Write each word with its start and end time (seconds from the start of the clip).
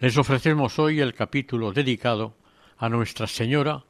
Les 0.00 0.16
ofrecemos 0.16 0.78
hoy 0.78 1.00
el 1.00 1.12
capítulo 1.12 1.72
dedicado 1.72 2.36
a 2.76 2.88
Nuestra 2.88 3.26
Señora 3.26 3.82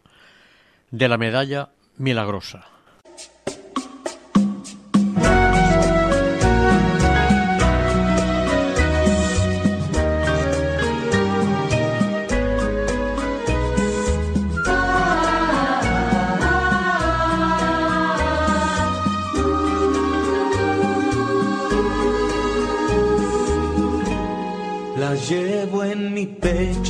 de 0.91 1.07
la 1.07 1.19
Medalla 1.19 1.69
Milagrosa. 1.99 2.77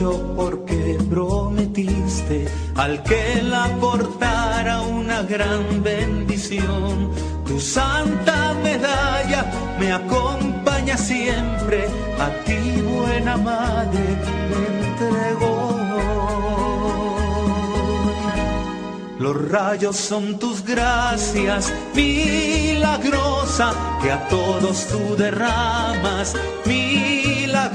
Porque 0.07 0.97
prometiste 1.11 2.47
al 2.77 3.03
que 3.03 3.43
la 3.43 3.67
portara 3.81 4.83
una 4.83 5.23
gran 5.23 5.83
bendición. 5.83 7.11
Tu 7.45 7.59
santa 7.59 8.55
medalla 8.63 9.51
me 9.81 9.93
acompaña 9.93 10.97
siempre, 10.97 11.89
a 12.19 12.29
ti 12.45 12.81
buena 12.83 13.37
madre 13.37 14.19
me 14.49 14.59
entregó. 14.87 15.79
Los 19.19 19.51
rayos 19.51 19.97
son 19.97 20.39
tus 20.39 20.65
gracias, 20.65 21.73
milagrosa, 21.93 23.73
que 24.01 24.13
a 24.13 24.29
todos 24.29 24.87
tú 24.87 25.17
derramas, 25.17 26.37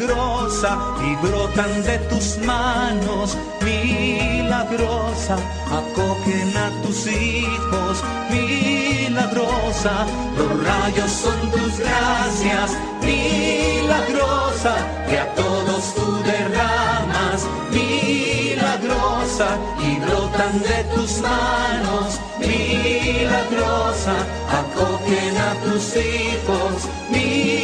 milagrosa, 0.03 0.77
y 1.01 1.15
brotan 1.25 1.83
de 1.83 1.97
tus 2.09 2.37
manos, 2.39 3.37
milagrosa, 3.61 5.37
acogen 5.71 6.57
a 6.57 6.69
tus 6.81 7.07
hijos, 7.07 8.03
milagrosa, 8.29 10.05
los 10.37 10.63
rayos 10.65 11.11
son 11.11 11.51
tus 11.51 11.79
gracias, 11.79 12.71
milagrosa, 13.01 14.75
que 15.09 15.19
a 15.19 15.33
todos 15.35 15.95
tú 15.95 16.21
derramas, 16.23 17.47
milagrosa, 17.71 19.57
y 19.79 19.99
brotan 19.99 20.61
de 20.61 20.83
tus 20.95 21.19
manos, 21.21 22.19
milagrosa, 22.39 24.15
acogen 24.51 25.37
a 25.37 25.53
tus 25.63 25.95
hijos, 25.95 26.89
milagrosa. 27.09 27.63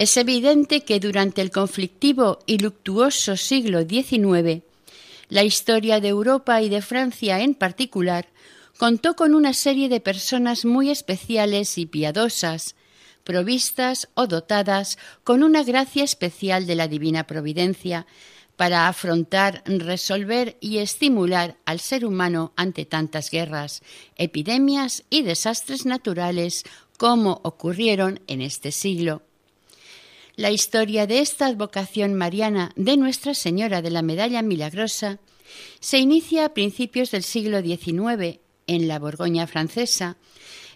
Es 0.00 0.16
evidente 0.16 0.80
que 0.80 0.98
durante 0.98 1.42
el 1.42 1.50
conflictivo 1.50 2.38
y 2.46 2.56
luctuoso 2.56 3.36
siglo 3.36 3.82
XIX, 3.82 4.62
la 5.28 5.44
historia 5.44 6.00
de 6.00 6.08
Europa 6.08 6.62
y 6.62 6.70
de 6.70 6.80
Francia 6.80 7.40
en 7.40 7.54
particular 7.54 8.26
contó 8.78 9.14
con 9.14 9.34
una 9.34 9.52
serie 9.52 9.90
de 9.90 10.00
personas 10.00 10.64
muy 10.64 10.88
especiales 10.88 11.76
y 11.76 11.84
piadosas, 11.84 12.76
provistas 13.24 14.08
o 14.14 14.26
dotadas 14.26 14.96
con 15.22 15.42
una 15.42 15.64
gracia 15.64 16.02
especial 16.02 16.66
de 16.66 16.76
la 16.76 16.88
divina 16.88 17.26
providencia 17.26 18.06
para 18.56 18.88
afrontar, 18.88 19.62
resolver 19.66 20.56
y 20.62 20.78
estimular 20.78 21.58
al 21.66 21.78
ser 21.78 22.06
humano 22.06 22.54
ante 22.56 22.86
tantas 22.86 23.30
guerras, 23.30 23.82
epidemias 24.16 25.04
y 25.10 25.20
desastres 25.20 25.84
naturales 25.84 26.64
como 26.96 27.42
ocurrieron 27.44 28.20
en 28.28 28.40
este 28.40 28.72
siglo. 28.72 29.20
La 30.40 30.50
historia 30.50 31.06
de 31.06 31.18
esta 31.18 31.48
advocación 31.48 32.14
mariana 32.14 32.72
de 32.74 32.96
Nuestra 32.96 33.34
Señora 33.34 33.82
de 33.82 33.90
la 33.90 34.00
Medalla 34.00 34.40
Milagrosa 34.40 35.18
se 35.80 35.98
inicia 35.98 36.46
a 36.46 36.54
principios 36.54 37.10
del 37.10 37.24
siglo 37.24 37.60
XIX 37.60 38.40
en 38.66 38.88
la 38.88 38.98
Borgoña 38.98 39.46
francesa, 39.46 40.16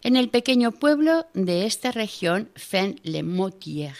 en 0.03 0.17
el 0.17 0.29
pequeño 0.29 0.73
pueblo 0.73 1.25
de 1.33 1.65
esta 1.65 1.93
región, 1.93 2.51
Fen-le-Motier. 2.55 3.95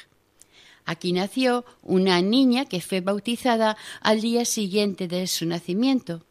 Aquí 0.85 1.15
nació 1.15 1.65
una 1.81 2.21
niña 2.21 2.67
que 2.67 2.83
fue 2.83 3.01
bautizada 3.01 3.79
al 4.03 4.21
día 4.21 4.45
siguiente 4.45 5.09
de 5.09 5.27
su 5.27 5.47
nacimiento. 5.47 6.27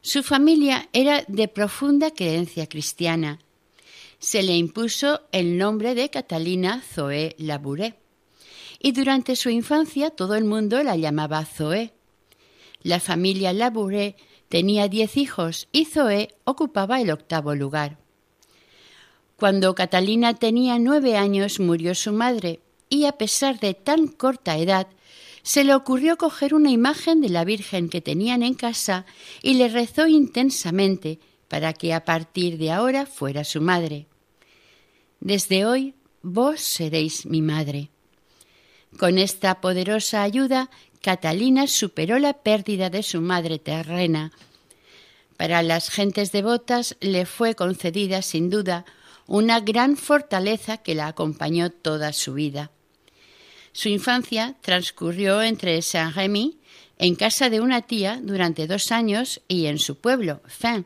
Su 0.00 0.24
familia 0.24 0.88
era 0.92 1.24
de 1.28 1.46
profunda 1.46 2.10
creencia 2.10 2.66
cristiana. 2.66 3.38
Se 4.18 4.42
le 4.42 4.56
impuso 4.56 5.20
el 5.30 5.56
nombre 5.56 5.94
de 5.94 6.10
Catalina 6.10 6.82
Zoé 6.82 7.36
Labouré 7.38 7.99
y 8.80 8.92
durante 8.92 9.36
su 9.36 9.50
infancia 9.50 10.10
todo 10.10 10.34
el 10.34 10.44
mundo 10.44 10.82
la 10.82 10.96
llamaba 10.96 11.44
Zoé. 11.44 11.92
La 12.82 12.98
familia 12.98 13.52
Labouré 13.52 14.16
tenía 14.48 14.88
diez 14.88 15.16
hijos 15.16 15.68
y 15.70 15.84
Zoé 15.84 16.34
ocupaba 16.44 17.00
el 17.00 17.10
octavo 17.10 17.54
lugar. 17.54 17.98
Cuando 19.36 19.74
Catalina 19.74 20.34
tenía 20.34 20.78
nueve 20.78 21.16
años 21.16 21.60
murió 21.60 21.94
su 21.94 22.12
madre 22.12 22.60
y 22.88 23.04
a 23.04 23.12
pesar 23.12 23.60
de 23.60 23.74
tan 23.74 24.08
corta 24.08 24.56
edad 24.56 24.88
se 25.42 25.64
le 25.64 25.74
ocurrió 25.74 26.16
coger 26.16 26.54
una 26.54 26.70
imagen 26.70 27.20
de 27.20 27.28
la 27.28 27.44
Virgen 27.44 27.88
que 27.88 28.00
tenían 28.00 28.42
en 28.42 28.54
casa 28.54 29.06
y 29.42 29.54
le 29.54 29.68
rezó 29.68 30.06
intensamente 30.06 31.18
para 31.48 31.72
que 31.72 31.94
a 31.94 32.04
partir 32.04 32.58
de 32.58 32.70
ahora 32.70 33.06
fuera 33.06 33.44
su 33.44 33.60
madre. 33.60 34.06
Desde 35.20 35.64
hoy 35.66 35.94
vos 36.22 36.60
seréis 36.60 37.26
mi 37.26 37.42
madre. 37.42 37.90
Con 38.98 39.18
esta 39.18 39.60
poderosa 39.60 40.22
ayuda, 40.22 40.70
Catalina 41.00 41.66
superó 41.66 42.18
la 42.18 42.34
pérdida 42.34 42.90
de 42.90 43.02
su 43.02 43.20
madre 43.20 43.58
terrena. 43.58 44.32
Para 45.36 45.62
las 45.62 45.88
gentes 45.88 46.32
devotas 46.32 46.96
le 47.00 47.24
fue 47.24 47.54
concedida, 47.54 48.20
sin 48.20 48.50
duda, 48.50 48.84
una 49.26 49.60
gran 49.60 49.96
fortaleza 49.96 50.78
que 50.78 50.94
la 50.94 51.06
acompañó 51.06 51.70
toda 51.70 52.12
su 52.12 52.34
vida. 52.34 52.70
Su 53.72 53.88
infancia 53.88 54.56
transcurrió 54.60 55.40
entre 55.40 55.80
Saint-Rémy, 55.80 56.58
en 56.98 57.14
casa 57.14 57.48
de 57.48 57.60
una 57.60 57.82
tía, 57.82 58.20
durante 58.22 58.66
dos 58.66 58.92
años, 58.92 59.40
y 59.48 59.66
en 59.66 59.78
su 59.78 59.98
pueblo, 59.98 60.42
Fin. 60.46 60.84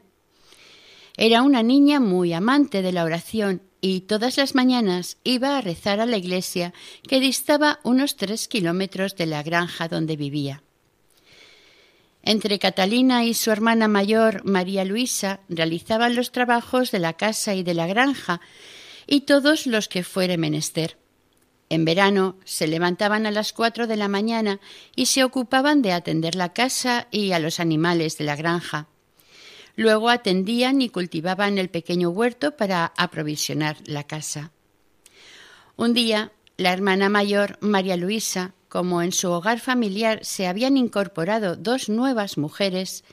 Era 1.17 1.43
una 1.43 1.62
niña 1.62 1.99
muy 1.99 2.32
amante 2.32 2.82
de 2.82 2.93
la 2.93 3.05
oración 3.05 3.62
y 3.86 4.00
todas 4.00 4.38
las 4.38 4.54
mañanas 4.54 5.19
iba 5.25 5.58
a 5.58 5.60
rezar 5.60 6.00
a 6.00 6.06
la 6.06 6.16
iglesia 6.16 6.72
que 7.06 7.20
distaba 7.20 7.81
unos 7.82 8.16
tres 8.16 8.48
kilómetros 8.48 9.14
de 9.14 9.26
la 9.26 9.42
granja 9.42 9.88
donde 9.88 10.16
vivía. 10.16 10.62
Entre 12.22 12.58
Catalina 12.58 13.26
y 13.26 13.34
su 13.34 13.50
hermana 13.50 13.86
mayor, 13.86 14.42
María 14.42 14.86
Luisa, 14.86 15.40
realizaban 15.50 16.14
los 16.14 16.32
trabajos 16.32 16.92
de 16.92 16.98
la 16.98 17.12
casa 17.12 17.54
y 17.54 17.62
de 17.62 17.75
la 17.75 17.86
granja 17.86 18.40
y 19.06 19.20
todos 19.26 19.66
los 19.66 19.88
que 19.88 20.02
fuere 20.02 20.38
menester. 20.38 20.96
En 21.69 21.84
verano 21.84 22.38
se 22.46 22.66
levantaban 22.66 23.26
a 23.26 23.31
las 23.32 23.52
cuatro 23.52 23.86
de 23.86 23.96
la 23.96 24.08
mañana 24.08 24.60
y 24.96 25.06
se 25.06 25.25
ocupaban 25.25 25.82
de 25.82 25.92
atender 25.92 26.36
la 26.36 26.54
casa 26.54 27.06
y 27.10 27.32
a 27.32 27.38
los 27.38 27.60
animales 27.60 28.16
de 28.16 28.25
la 28.25 28.36
granja. 28.36 28.88
Luego 29.76 30.09
atendían 30.09 30.82
y 30.82 30.88
cultivaban 30.88 31.59
el 31.59 31.69
pequeño 31.69 32.11
huerto 32.11 32.56
para 32.56 32.93
aprovisionar 32.97 33.76
la 33.87 34.05
casa. 34.05 34.53
Un 35.76 35.94
día, 35.94 36.32
la 36.56 36.73
hermana 36.73 37.09
mayor, 37.09 37.59
María 37.61 37.97
Luisa, 37.97 38.55
como 38.69 39.03
en 39.03 39.12
su 39.12 39.31
hogar 39.31 39.61
familiar 39.61 40.25
se 40.25 40.47
habían 40.47 40.76
incorporado 40.76 41.56
dos 41.56 41.88
nuevas 41.88 42.38
mujeres, 42.38 43.05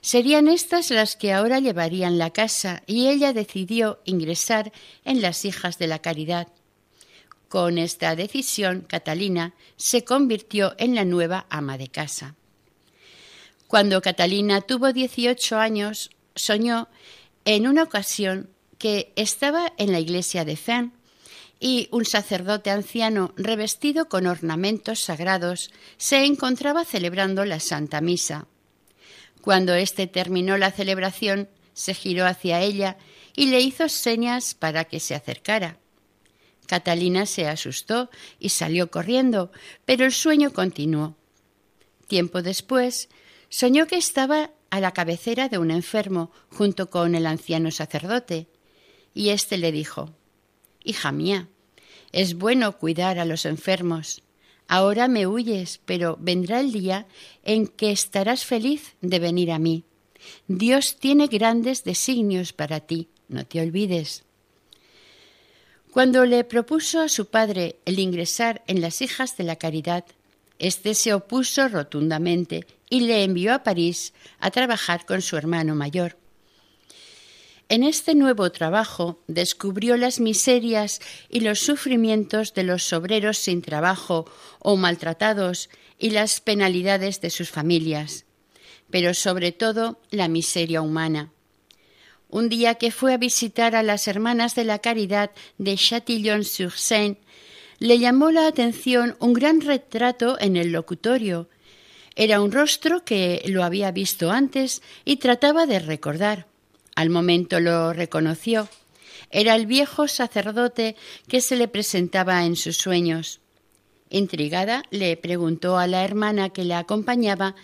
Serían 0.00 0.48
estas 0.48 0.90
las 0.90 1.16
que 1.16 1.32
ahora 1.32 1.58
llevarían 1.58 2.18
la 2.18 2.30
casa 2.30 2.82
y 2.86 3.08
ella 3.08 3.32
decidió 3.32 4.00
ingresar 4.04 4.72
en 5.04 5.20
las 5.20 5.44
hijas 5.44 5.78
de 5.78 5.88
la 5.88 5.98
caridad. 5.98 6.48
Con 7.48 7.78
esta 7.78 8.14
decisión, 8.14 8.84
Catalina 8.86 9.54
se 9.76 10.04
convirtió 10.04 10.74
en 10.78 10.94
la 10.94 11.04
nueva 11.04 11.46
ama 11.50 11.78
de 11.78 11.88
casa. 11.88 12.36
Cuando 13.68 14.00
Catalina 14.00 14.62
tuvo 14.62 14.94
18 14.94 15.58
años, 15.58 16.10
soñó 16.34 16.88
en 17.44 17.66
una 17.68 17.82
ocasión 17.82 18.48
que 18.78 19.12
estaba 19.14 19.74
en 19.76 19.92
la 19.92 20.00
iglesia 20.00 20.46
de 20.46 20.56
Fen 20.56 20.94
y 21.60 21.88
un 21.90 22.06
sacerdote 22.06 22.70
anciano 22.70 23.34
revestido 23.36 24.08
con 24.08 24.26
ornamentos 24.26 25.00
sagrados 25.00 25.70
se 25.98 26.24
encontraba 26.24 26.86
celebrando 26.86 27.44
la 27.44 27.60
Santa 27.60 28.00
Misa. 28.00 28.46
Cuando 29.42 29.74
éste 29.74 30.06
terminó 30.06 30.56
la 30.56 30.70
celebración, 30.70 31.50
se 31.74 31.92
giró 31.92 32.24
hacia 32.24 32.62
ella 32.62 32.96
y 33.36 33.50
le 33.50 33.60
hizo 33.60 33.90
señas 33.90 34.54
para 34.54 34.84
que 34.84 34.98
se 34.98 35.14
acercara. 35.14 35.78
Catalina 36.66 37.26
se 37.26 37.46
asustó 37.46 38.08
y 38.38 38.48
salió 38.48 38.90
corriendo, 38.90 39.52
pero 39.84 40.06
el 40.06 40.12
sueño 40.12 40.54
continuó. 40.54 41.16
Tiempo 42.06 42.40
después, 42.40 43.08
soñó 43.48 43.86
que 43.86 43.96
estaba 43.96 44.50
a 44.70 44.80
la 44.80 44.92
cabecera 44.92 45.48
de 45.48 45.58
un 45.58 45.70
enfermo 45.70 46.30
junto 46.50 46.90
con 46.90 47.14
el 47.14 47.26
anciano 47.26 47.70
sacerdote, 47.70 48.48
y 49.14 49.30
éste 49.30 49.56
le 49.58 49.72
dijo 49.72 50.14
Hija 50.84 51.12
mía, 51.12 51.48
es 52.12 52.34
bueno 52.34 52.78
cuidar 52.78 53.18
a 53.18 53.24
los 53.24 53.44
enfermos. 53.44 54.22
Ahora 54.66 55.08
me 55.08 55.26
huyes, 55.26 55.80
pero 55.84 56.16
vendrá 56.20 56.60
el 56.60 56.72
día 56.72 57.06
en 57.42 57.66
que 57.66 57.90
estarás 57.90 58.44
feliz 58.44 58.96
de 59.00 59.18
venir 59.18 59.50
a 59.50 59.58
mí. 59.58 59.84
Dios 60.46 60.96
tiene 60.98 61.26
grandes 61.26 61.84
designios 61.84 62.52
para 62.52 62.80
ti, 62.80 63.08
no 63.28 63.46
te 63.46 63.60
olvides. 63.60 64.24
Cuando 65.90 66.26
le 66.26 66.44
propuso 66.44 67.00
a 67.00 67.08
su 67.08 67.26
padre 67.26 67.76
el 67.86 67.98
ingresar 67.98 68.62
en 68.66 68.80
las 68.82 69.00
hijas 69.00 69.36
de 69.36 69.44
la 69.44 69.56
caridad, 69.56 70.04
éste 70.58 70.94
se 70.94 71.14
opuso 71.14 71.66
rotundamente 71.68 72.66
y 72.90 73.00
le 73.00 73.24
envió 73.24 73.54
a 73.54 73.62
París 73.62 74.12
a 74.38 74.50
trabajar 74.50 75.06
con 75.06 75.22
su 75.22 75.36
hermano 75.36 75.74
mayor. 75.74 76.16
En 77.70 77.82
este 77.82 78.14
nuevo 78.14 78.50
trabajo 78.50 79.22
descubrió 79.26 79.98
las 79.98 80.20
miserias 80.20 81.00
y 81.28 81.40
los 81.40 81.60
sufrimientos 81.60 82.54
de 82.54 82.62
los 82.62 82.92
obreros 82.94 83.36
sin 83.36 83.60
trabajo 83.60 84.24
o 84.58 84.76
maltratados 84.76 85.68
y 85.98 86.10
las 86.10 86.40
penalidades 86.40 87.20
de 87.20 87.28
sus 87.28 87.50
familias, 87.50 88.24
pero 88.88 89.12
sobre 89.12 89.52
todo 89.52 90.00
la 90.10 90.28
miseria 90.28 90.80
humana. 90.80 91.30
Un 92.30 92.48
día 92.48 92.76
que 92.76 92.90
fue 92.90 93.12
a 93.12 93.18
visitar 93.18 93.74
a 93.74 93.82
las 93.82 94.08
hermanas 94.08 94.54
de 94.54 94.64
la 94.64 94.78
caridad 94.78 95.30
de 95.58 95.76
Châtillon-sur-Seine, 95.76 97.18
le 97.78 97.98
llamó 97.98 98.30
la 98.30 98.46
atención 98.46 99.16
un 99.18 99.32
gran 99.32 99.60
retrato 99.60 100.38
en 100.40 100.56
el 100.56 100.72
locutorio. 100.72 101.48
Era 102.20 102.40
un 102.40 102.50
rostro 102.50 103.04
que 103.04 103.44
lo 103.46 103.62
había 103.62 103.92
visto 103.92 104.32
antes 104.32 104.82
y 105.04 105.18
trataba 105.18 105.66
de 105.66 105.78
recordar. 105.78 106.48
Al 106.96 107.10
momento 107.10 107.60
lo 107.60 107.92
reconoció. 107.92 108.68
Era 109.30 109.54
el 109.54 109.66
viejo 109.66 110.08
sacerdote 110.08 110.96
que 111.28 111.40
se 111.40 111.54
le 111.54 111.68
presentaba 111.68 112.44
en 112.44 112.56
sus 112.56 112.76
sueños. 112.76 113.38
Intrigada, 114.10 114.82
le 114.90 115.16
preguntó 115.16 115.78
a 115.78 115.86
la 115.86 116.04
hermana 116.04 116.48
que 116.48 116.64
la 116.64 116.80
acompañaba 116.80 117.54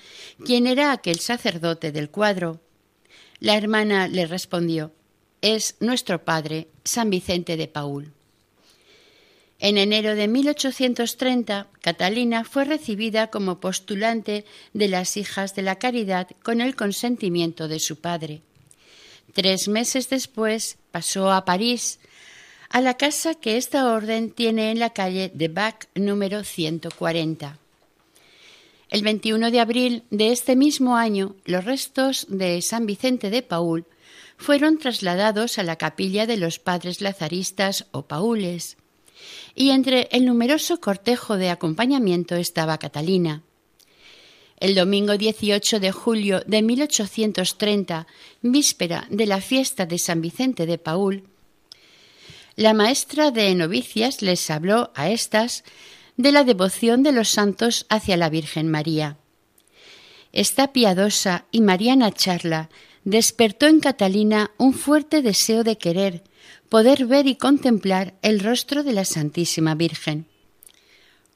quién 0.45 0.69
era 0.69 0.93
aquel 0.93 1.19
sacerdote 1.19 1.91
del 1.91 2.09
cuadro. 2.09 2.61
La 3.41 3.57
hermana 3.57 4.07
le 4.07 4.25
respondió 4.25 4.93
Es 5.41 5.75
nuestro 5.81 6.25
padre, 6.25 6.69
San 6.85 7.11
Vicente 7.11 7.57
de 7.57 7.67
Paul. 7.67 8.13
En 9.61 9.79
enero 9.79 10.15
de 10.15 10.29
1830, 10.29 11.69
Catalina 11.81 12.45
fue 12.45 12.65
recibida 12.65 13.29
como 13.29 13.61
postulante 13.61 14.45
de 14.73 14.89
las 14.89 15.17
Hijas 15.17 15.55
de 15.55 15.63
la 15.63 15.79
Caridad 15.79 16.29
con 16.43 16.61
el 16.61 16.75
consentimiento 16.77 17.69
de 17.69 17.79
su 17.79 17.97
padre. 18.01 18.43
Tres 19.33 19.69
meses 19.69 20.11
después 20.11 20.79
pasó 20.91 21.33
a 21.33 21.45
París, 21.45 21.99
a 22.69 22.81
la 22.81 22.97
casa 22.97 23.35
que 23.35 23.57
esta 23.57 23.93
orden 23.93 24.31
tiene 24.31 24.71
en 24.71 24.79
la 24.79 24.91
calle 24.91 25.31
de 25.33 25.49
Bac 25.49 25.89
número 25.95 26.45
140. 26.45 27.59
El 28.91 29.03
21 29.03 29.51
de 29.51 29.61
abril 29.61 30.03
de 30.11 30.31
este 30.31 30.57
mismo 30.57 30.97
año, 30.97 31.35
los 31.45 31.65
restos 31.65 32.27
de 32.29 32.61
San 32.63 32.87
Vicente 32.87 33.31
de 33.31 33.43
Paul 33.43 33.87
fueron 34.37 34.79
trasladados 34.79 35.59
a 35.59 35.63
la 35.63 35.77
capilla 35.77 36.27
de 36.27 36.37
los 36.37 36.59
padres 36.59 37.01
lazaristas 37.01 37.87
o 37.93 38.03
paules, 38.03 38.77
y 39.55 39.71
entre 39.71 40.09
el 40.13 40.25
numeroso 40.25 40.81
cortejo 40.81 41.37
de 41.37 41.51
acompañamiento 41.51 42.37
estaba 42.37 42.79
Catalina. 42.79 43.43
El 44.59 44.75
domingo 44.75 45.17
18 45.17 45.81
de 45.81 45.93
julio 45.93 46.43
de 46.47 46.63
1830, 46.63 48.07
víspera 48.43 49.07
de 49.11 49.27
la 49.27 49.41
fiesta 49.41 49.87
de 49.87 49.99
San 49.99 50.21
Vicente 50.21 50.67
de 50.67 50.79
Paul, 50.79 51.25
la 52.57 52.73
maestra 52.73 53.33
de 53.33 53.53
novicias 53.55 54.23
les 54.23 54.49
habló 54.49 54.93
a 54.95 55.11
estas 55.11 55.65
de 56.17 56.31
la 56.31 56.45
devoción 56.45 57.03
de 57.03 57.11
los 57.11 57.29
santos 57.29 57.85
hacia 57.89 58.17
la 58.17 58.29
Virgen 58.29 58.71
María. 58.71 59.19
Esta 60.33 60.73
piadosa 60.73 61.47
y 61.51 61.61
mariana 61.61 62.13
charla 62.13 62.71
despertó 63.05 63.67
en 63.67 63.81
Catalina 63.81 64.53
un 64.57 64.73
fuerte 64.73 65.21
deseo 65.21 65.65
de 65.65 65.79
querer, 65.79 66.23
poder 66.75 67.07
ver 67.07 67.29
y 67.29 67.37
contemplar 67.37 68.15
el 68.21 68.41
rostro 68.41 68.83
de 68.83 68.93
la 68.93 69.05
Santísima 69.05 69.77
Virgen. 69.77 70.27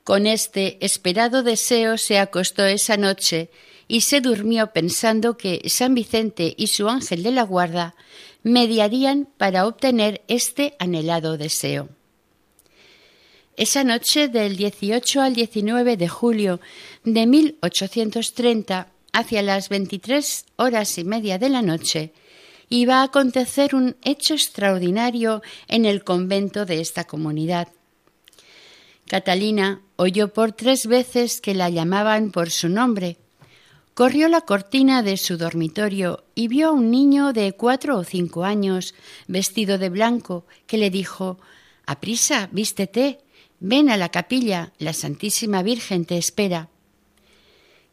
Con 0.02 0.26
este 0.26 0.84
esperado 0.84 1.44
deseo 1.44 1.96
se 1.96 2.18
acostó 2.18 2.64
esa 2.64 2.96
noche 2.96 3.48
y 3.86 4.00
se 4.00 4.20
durmió 4.20 4.72
pensando 4.72 5.36
que 5.36 5.62
San 5.68 5.94
Vicente 5.94 6.54
y 6.56 6.66
su 6.66 6.88
ángel 6.88 7.22
de 7.22 7.30
la 7.30 7.44
guarda 7.44 7.94
mediarían 8.42 9.28
para 9.36 9.68
obtener 9.68 10.22
este 10.26 10.74
anhelado 10.80 11.38
deseo. 11.38 11.88
Esa 13.56 13.84
noche 13.84 14.26
del 14.26 14.56
18 14.56 15.20
al 15.20 15.36
19 15.36 15.96
de 15.96 16.08
julio 16.08 16.60
de 17.04 17.26
1830, 17.28 18.88
hacia 19.12 19.42
las 19.42 19.68
23 19.68 20.46
horas 20.56 20.98
y 20.98 21.04
media 21.04 21.38
de 21.38 21.48
la 21.48 21.62
noche, 21.62 22.12
iba 22.68 23.00
a 23.00 23.04
acontecer 23.04 23.74
un 23.74 23.96
hecho 24.02 24.34
extraordinario 24.34 25.42
en 25.68 25.84
el 25.84 26.04
convento 26.04 26.66
de 26.66 26.80
esta 26.80 27.04
comunidad. 27.04 27.68
Catalina 29.06 29.80
oyó 29.96 30.32
por 30.32 30.52
tres 30.52 30.86
veces 30.86 31.40
que 31.40 31.54
la 31.54 31.70
llamaban 31.70 32.30
por 32.30 32.50
su 32.50 32.68
nombre. 32.68 33.16
Corrió 33.94 34.28
la 34.28 34.42
cortina 34.42 35.02
de 35.02 35.16
su 35.16 35.38
dormitorio 35.38 36.24
y 36.34 36.46
vio 36.48 36.68
a 36.68 36.72
un 36.72 36.90
niño 36.90 37.32
de 37.32 37.52
cuatro 37.52 37.96
o 37.96 38.04
cinco 38.04 38.44
años, 38.44 38.94
vestido 39.26 39.78
de 39.78 39.88
blanco, 39.88 40.46
que 40.66 40.78
le 40.78 40.90
dijo 40.90 41.38
Aprisa, 41.86 42.48
vístete, 42.52 43.18
ven 43.60 43.90
a 43.90 43.96
la 43.96 44.10
capilla, 44.10 44.72
la 44.78 44.92
Santísima 44.92 45.62
Virgen 45.62 46.04
te 46.04 46.18
espera. 46.18 46.68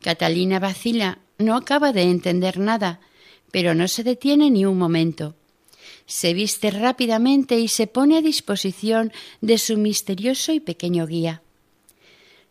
Catalina 0.01 0.59
vacila, 0.59 1.19
no 1.37 1.55
acaba 1.55 1.91
de 1.91 2.03
entender 2.03 2.59
nada, 2.59 2.99
pero 3.55 3.73
no 3.73 3.87
se 3.87 4.03
detiene 4.03 4.51
ni 4.51 4.65
un 4.65 4.77
momento 4.77 5.33
se 6.05 6.33
viste 6.33 6.71
rápidamente 6.71 7.57
y 7.57 7.69
se 7.69 7.87
pone 7.87 8.17
a 8.17 8.21
disposición 8.21 9.13
de 9.39 9.57
su 9.57 9.77
misterioso 9.77 10.51
y 10.51 10.59
pequeño 10.59 11.07
guía. 11.07 11.41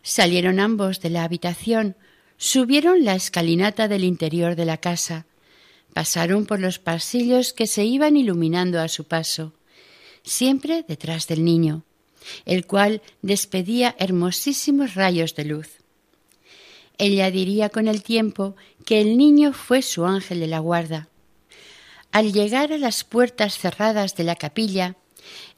Salieron 0.01 0.59
ambos 0.59 1.01
de 1.01 1.11
la 1.11 1.23
habitación, 1.23 1.95
subieron 2.37 3.05
la 3.05 3.13
escalinata 3.13 3.87
del 3.87 4.03
interior 4.03 4.55
de 4.55 4.65
la 4.65 4.77
casa, 4.77 5.27
pasaron 5.93 6.47
por 6.47 6.59
los 6.59 6.79
pasillos 6.79 7.53
que 7.53 7.67
se 7.67 7.85
iban 7.85 8.17
iluminando 8.17 8.81
a 8.81 8.87
su 8.87 9.03
paso, 9.03 9.53
siempre 10.23 10.83
detrás 10.87 11.27
del 11.27 11.45
niño, 11.45 11.83
el 12.45 12.65
cual 12.65 13.03
despedía 13.21 13.95
hermosísimos 13.99 14.95
rayos 14.95 15.35
de 15.35 15.45
luz. 15.45 15.84
Ella 16.97 17.31
diría 17.31 17.69
con 17.69 17.87
el 17.87 18.03
tiempo 18.03 18.55
que 18.85 19.01
el 19.01 19.17
niño 19.17 19.53
fue 19.53 19.81
su 19.81 20.05
ángel 20.05 20.39
de 20.39 20.47
la 20.47 20.59
guarda, 20.59 21.09
al 22.15 22.31
llegar 22.31 22.71
a 22.71 22.77
las 22.77 23.03
puertas 23.03 23.57
cerradas 23.57 24.15
de 24.15 24.23
la 24.23 24.37
capilla, 24.37 24.95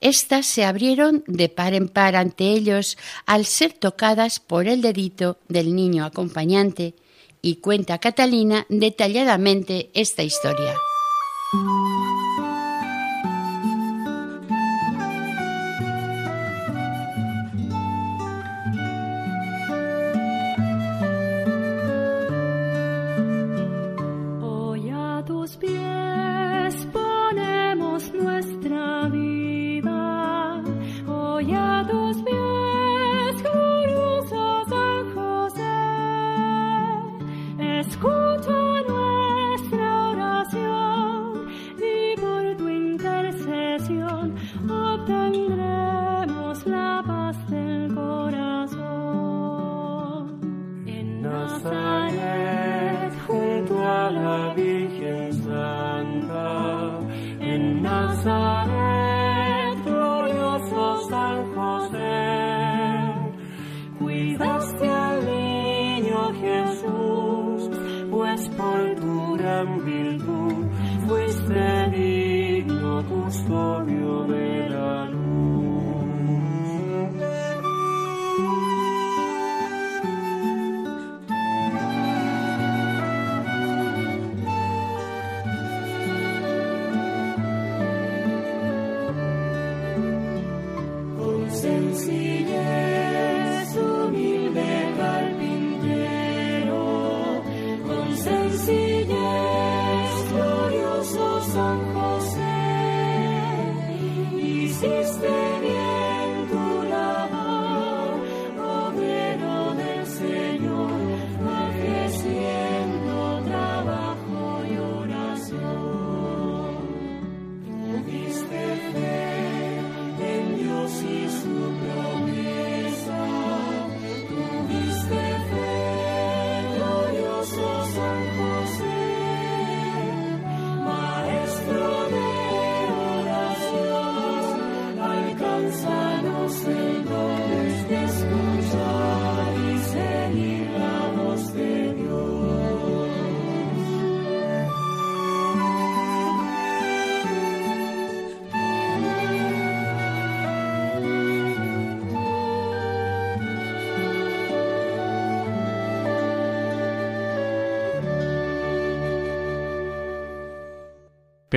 éstas 0.01 0.47
se 0.47 0.65
abrieron 0.65 1.23
de 1.27 1.49
par 1.49 1.75
en 1.75 1.87
par 1.87 2.15
ante 2.15 2.45
ellos 2.45 2.97
al 3.27 3.45
ser 3.45 3.73
tocadas 3.73 4.39
por 4.39 4.67
el 4.67 4.81
dedito 4.81 5.37
del 5.49 5.75
niño 5.75 6.03
acompañante, 6.03 6.95
y 7.43 7.57
cuenta 7.57 7.99
Catalina 7.99 8.65
detalladamente 8.69 9.91
esta 9.93 10.23
historia. 10.23 10.73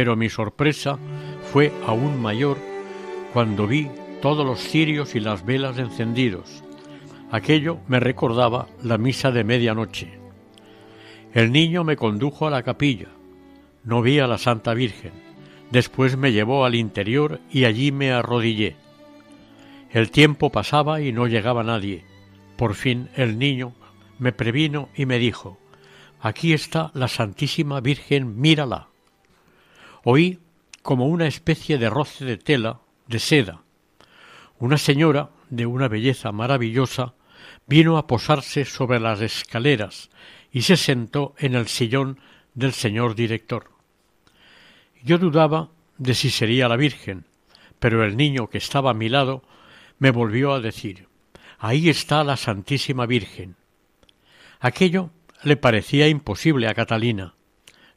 Pero 0.00 0.16
mi 0.16 0.30
sorpresa 0.30 0.98
fue 1.52 1.70
aún 1.86 2.22
mayor 2.22 2.56
cuando 3.34 3.66
vi 3.66 3.90
todos 4.22 4.46
los 4.46 4.58
cirios 4.58 5.14
y 5.14 5.20
las 5.20 5.44
velas 5.44 5.76
encendidos. 5.76 6.64
Aquello 7.30 7.80
me 7.86 8.00
recordaba 8.00 8.66
la 8.82 8.96
misa 8.96 9.30
de 9.30 9.44
medianoche. 9.44 10.18
El 11.34 11.52
niño 11.52 11.84
me 11.84 11.96
condujo 11.96 12.46
a 12.46 12.50
la 12.50 12.62
capilla. 12.62 13.08
No 13.84 14.00
vi 14.00 14.20
a 14.20 14.26
la 14.26 14.38
Santa 14.38 14.72
Virgen. 14.72 15.12
Después 15.70 16.16
me 16.16 16.32
llevó 16.32 16.64
al 16.64 16.76
interior 16.76 17.38
y 17.50 17.66
allí 17.66 17.92
me 17.92 18.10
arrodillé. 18.10 18.76
El 19.90 20.10
tiempo 20.10 20.48
pasaba 20.48 21.02
y 21.02 21.12
no 21.12 21.26
llegaba 21.26 21.62
nadie. 21.62 22.06
Por 22.56 22.74
fin 22.74 23.10
el 23.16 23.38
niño 23.38 23.74
me 24.18 24.32
previno 24.32 24.88
y 24.96 25.04
me 25.04 25.18
dijo 25.18 25.58
Aquí 26.20 26.54
está 26.54 26.90
la 26.94 27.08
Santísima 27.08 27.82
Virgen, 27.82 28.40
mírala. 28.40 28.89
Oí 30.04 30.38
como 30.82 31.06
una 31.06 31.26
especie 31.26 31.78
de 31.78 31.90
roce 31.90 32.24
de 32.24 32.36
tela, 32.36 32.80
de 33.06 33.18
seda. 33.18 33.62
Una 34.58 34.78
señora, 34.78 35.30
de 35.50 35.66
una 35.66 35.88
belleza 35.88 36.32
maravillosa, 36.32 37.14
vino 37.66 37.98
a 37.98 38.06
posarse 38.06 38.64
sobre 38.64 39.00
las 39.00 39.20
escaleras 39.20 40.10
y 40.52 40.62
se 40.62 40.76
sentó 40.76 41.34
en 41.38 41.54
el 41.54 41.68
sillón 41.68 42.18
del 42.54 42.72
señor 42.72 43.14
director. 43.14 43.70
Yo 45.02 45.18
dudaba 45.18 45.70
de 45.98 46.14
si 46.14 46.30
sería 46.30 46.68
la 46.68 46.76
Virgen, 46.76 47.24
pero 47.78 48.04
el 48.04 48.16
niño 48.16 48.48
que 48.48 48.58
estaba 48.58 48.90
a 48.90 48.94
mi 48.94 49.08
lado 49.08 49.42
me 49.98 50.10
volvió 50.10 50.52
a 50.52 50.60
decir 50.60 51.08
Ahí 51.58 51.90
está 51.90 52.24
la 52.24 52.38
Santísima 52.38 53.04
Virgen. 53.04 53.56
Aquello 54.60 55.10
le 55.42 55.56
parecía 55.56 56.08
imposible 56.08 56.68
a 56.68 56.74
Catalina. 56.74 57.34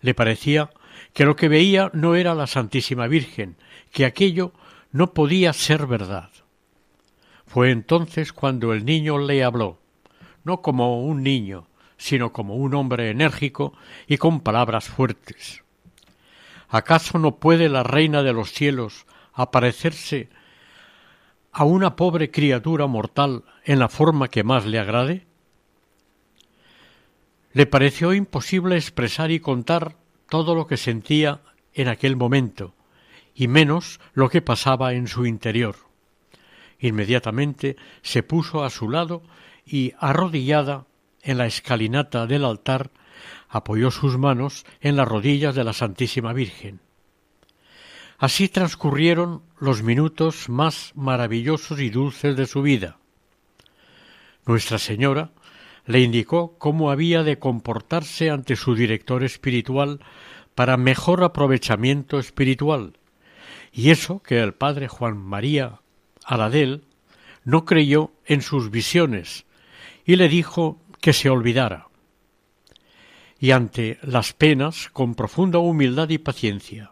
Le 0.01 0.13
parecía 0.13 0.69
que 1.13 1.25
lo 1.25 1.36
que 1.36 1.48
veía 1.48 1.91
no 1.93 2.15
era 2.15 2.34
la 2.36 2.48
Santísima 2.48 3.08
Virgen, 3.08 3.55
que 3.91 4.05
aquello 4.05 4.51
no 4.91 5.13
podía 5.13 5.53
ser 5.53 5.88
verdad. 5.88 6.29
Fue 7.46 7.72
entonces 7.72 8.34
cuando 8.34 8.74
el 8.74 8.84
niño 8.84 9.20
le 9.20 9.43
habló, 9.43 9.79
no 10.43 10.62
como 10.62 11.03
un 11.03 11.22
niño, 11.22 11.67
sino 11.98 12.34
como 12.34 12.55
un 12.55 12.74
hombre 12.74 13.12
enérgico 13.12 13.74
y 14.08 14.17
con 14.17 14.41
palabras 14.41 14.89
fuertes. 14.89 15.63
¿Acaso 16.67 17.20
no 17.20 17.36
puede 17.36 17.70
la 17.70 17.84
Reina 17.84 18.24
de 18.24 18.34
los 18.34 18.51
cielos 18.51 19.05
aparecerse 19.34 20.29
a 21.51 21.63
una 21.63 21.96
pobre 21.96 22.32
criatura 22.32 22.88
mortal 22.88 23.43
en 23.63 23.77
la 23.77 23.89
forma 23.89 24.27
que 24.27 24.43
más 24.43 24.65
le 24.65 24.79
agrade? 24.79 25.27
Le 27.53 27.67
pareció 27.67 28.13
imposible 28.13 28.75
expresar 28.75 29.29
y 29.29 29.39
contar 29.39 29.96
todo 30.34 30.56
lo 30.56 30.66
que 30.66 30.78
sentía 30.78 31.42
en 31.75 31.88
aquel 31.88 32.16
momento, 32.16 32.74
y 33.36 33.48
menos 33.48 34.00
lo 34.16 34.30
que 34.30 34.42
pasaba 34.42 34.94
en 34.94 35.06
su 35.06 35.28
interior. 35.28 35.75
Inmediatamente 36.80 37.78
se 38.02 38.24
puso 38.24 38.63
a 38.63 38.72
su 38.72 38.90
lado 38.90 39.22
y, 39.63 39.94
arrodillada 40.00 40.88
en 41.22 41.38
la 41.38 41.46
escalinata 41.46 42.25
del 42.25 42.46
altar, 42.46 42.90
apoyó 43.48 43.92
sus 43.92 44.18
manos 44.18 44.66
en 44.82 44.96
las 44.96 45.08
rodillas 45.08 45.54
de 45.54 45.63
la 45.63 45.74
Santísima 45.74 46.34
Virgen. 46.34 46.80
Así 48.18 48.50
transcurrieron 48.50 49.44
los 49.60 49.84
minutos 49.84 50.50
más 50.50 50.94
maravillosos 50.96 51.80
y 51.80 51.92
dulces 51.92 52.36
de 52.36 52.48
su 52.48 52.63
vida. 52.63 52.98
Nuestra 54.48 54.80
Señora 54.80 55.30
le 55.86 56.00
indicó 56.00 56.58
cómo 56.58 56.92
había 56.92 57.24
de 57.24 57.40
comportarse 57.40 58.30
ante 58.30 58.56
su 58.56 58.75
director 58.75 59.24
espiritual 59.24 60.00
para 60.56 60.78
mejor 60.78 61.24
aprovechamiento 61.24 62.20
espiritual, 62.20 62.94
y 63.72 63.90
eso 63.90 64.22
que 64.22 64.40
el 64.40 64.54
padre 64.54 64.88
Juan 64.88 65.18
María 65.18 65.82
Aladel 66.25 66.84
no 67.44 67.66
creyó 67.66 68.12
en 68.25 68.42
sus 68.42 68.72
visiones 68.72 69.46
y 70.06 70.16
le 70.16 70.30
dijo 70.30 70.80
que 71.02 71.13
se 71.13 71.30
olvidara. 71.30 71.88
Y 73.40 73.52
ante 73.52 73.98
las 74.04 74.32
penas, 74.34 74.90
con 74.94 75.16
profunda 75.16 75.60
humildad 75.60 76.10
y 76.10 76.18
paciencia. 76.18 76.92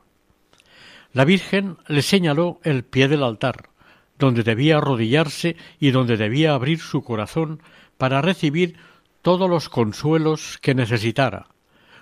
La 1.14 1.24
Virgen 1.24 1.78
le 1.88 2.02
señaló 2.02 2.60
el 2.64 2.84
pie 2.84 3.08
del 3.08 3.24
altar, 3.24 3.70
donde 4.18 4.44
debía 4.44 4.78
arrodillarse 4.78 5.56
y 5.80 5.92
donde 5.92 6.18
debía 6.18 6.54
abrir 6.54 6.80
su 6.80 7.04
corazón 7.04 7.62
para 8.02 8.24
recibir 8.24 8.78
todos 9.22 9.48
los 9.48 9.70
consuelos 9.70 10.58
que 10.60 10.74
necesitara, 10.74 11.50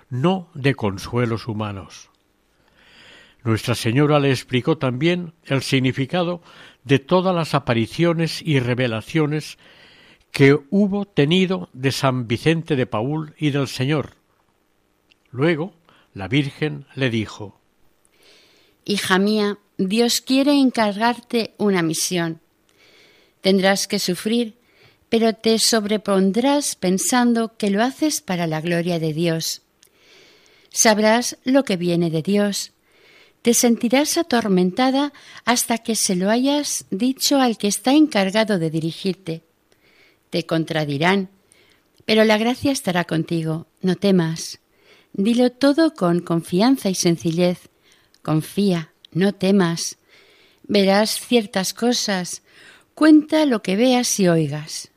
no 0.08 0.48
de 0.54 0.74
consuelos 0.74 1.46
humanos. 1.46 2.08
Nuestra 3.44 3.74
Señora 3.74 4.18
le 4.18 4.30
explicó 4.30 4.78
también 4.78 5.34
el 5.44 5.60
significado 5.60 6.40
de 6.84 7.00
todas 7.00 7.34
las 7.34 7.52
apariciones 7.52 8.40
y 8.40 8.60
revelaciones 8.60 9.58
que 10.32 10.58
hubo 10.70 11.04
tenido 11.04 11.68
de 11.74 11.92
San 11.92 12.26
Vicente 12.26 12.76
de 12.76 12.86
Paul 12.86 13.34
y 13.36 13.50
del 13.50 13.68
Señor. 13.68 14.14
Luego 15.30 15.74
la 16.14 16.28
Virgen 16.28 16.86
le 16.94 17.10
dijo 17.10 17.60
Hija 18.86 19.18
mía, 19.18 19.58
Dios 19.76 20.22
quiere 20.22 20.58
encargarte 20.58 21.52
una 21.58 21.82
misión. 21.82 22.40
Tendrás 23.42 23.86
que 23.86 23.98
sufrir 23.98 24.59
pero 25.10 25.34
te 25.34 25.58
sobrepondrás 25.58 26.76
pensando 26.76 27.56
que 27.58 27.68
lo 27.68 27.82
haces 27.82 28.20
para 28.22 28.46
la 28.46 28.60
gloria 28.60 28.98
de 28.98 29.12
Dios. 29.12 29.60
Sabrás 30.70 31.36
lo 31.44 31.64
que 31.64 31.76
viene 31.76 32.10
de 32.10 32.22
Dios. 32.22 32.72
Te 33.42 33.52
sentirás 33.52 34.16
atormentada 34.16 35.12
hasta 35.44 35.78
que 35.78 35.96
se 35.96 36.14
lo 36.14 36.30
hayas 36.30 36.84
dicho 36.90 37.40
al 37.40 37.58
que 37.58 37.66
está 37.66 37.92
encargado 37.92 38.58
de 38.58 38.70
dirigirte. 38.70 39.42
Te 40.30 40.46
contradirán, 40.46 41.28
pero 42.04 42.24
la 42.24 42.38
gracia 42.38 42.70
estará 42.70 43.04
contigo, 43.04 43.66
no 43.82 43.96
temas. 43.96 44.60
Dilo 45.12 45.50
todo 45.50 45.94
con 45.94 46.20
confianza 46.20 46.88
y 46.88 46.94
sencillez. 46.94 47.68
Confía, 48.22 48.92
no 49.10 49.32
temas. 49.34 49.96
Verás 50.62 51.18
ciertas 51.18 51.74
cosas. 51.74 52.42
Cuenta 52.94 53.44
lo 53.44 53.60
que 53.60 53.74
veas 53.74 54.20
y 54.20 54.28
oigas. 54.28 54.89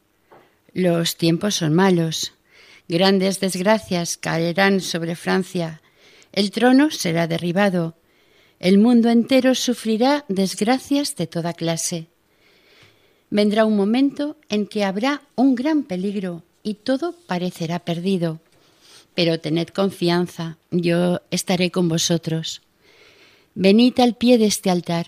Los 0.74 1.18
tiempos 1.18 1.56
son 1.56 1.74
malos. 1.74 2.34
Grandes 2.88 3.40
desgracias 3.40 4.18
caerán 4.18 4.82
sobre 4.82 5.16
Francia. 5.16 5.82
El 6.32 6.50
trono 6.50 6.90
será 6.90 7.28
derribado. 7.28 7.96
El 8.60 8.80
mundo 8.80 9.10
entero 9.10 9.54
sufrirá 9.54 10.26
desgracias 10.30 11.16
de 11.16 11.28
toda 11.28 11.54
clase. 11.54 12.08
Vendrá 13.30 13.66
un 13.66 13.76
momento 13.76 14.38
en 14.50 14.66
que 14.66 14.84
habrá 14.84 15.22
un 15.36 15.54
gran 15.54 15.84
peligro 15.84 16.44
y 16.64 16.76
todo 16.76 17.14
parecerá 17.28 17.80
perdido. 17.80 18.40
Pero 19.14 19.40
tened 19.40 19.68
confianza, 19.68 20.58
yo 20.72 21.22
estaré 21.30 21.70
con 21.70 21.88
vosotros. 21.88 22.64
Venid 23.54 24.00
al 24.00 24.16
pie 24.16 24.40
de 24.40 24.48
este 24.48 24.72
altar. 24.72 25.08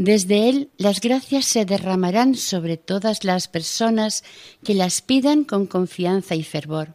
Desde 0.00 0.48
él 0.48 0.70
las 0.78 1.02
gracias 1.02 1.44
se 1.44 1.66
derramarán 1.66 2.34
sobre 2.34 2.78
todas 2.78 3.22
las 3.22 3.48
personas 3.48 4.24
que 4.64 4.72
las 4.72 5.02
pidan 5.02 5.44
con 5.44 5.66
confianza 5.66 6.34
y 6.34 6.42
fervor. 6.42 6.94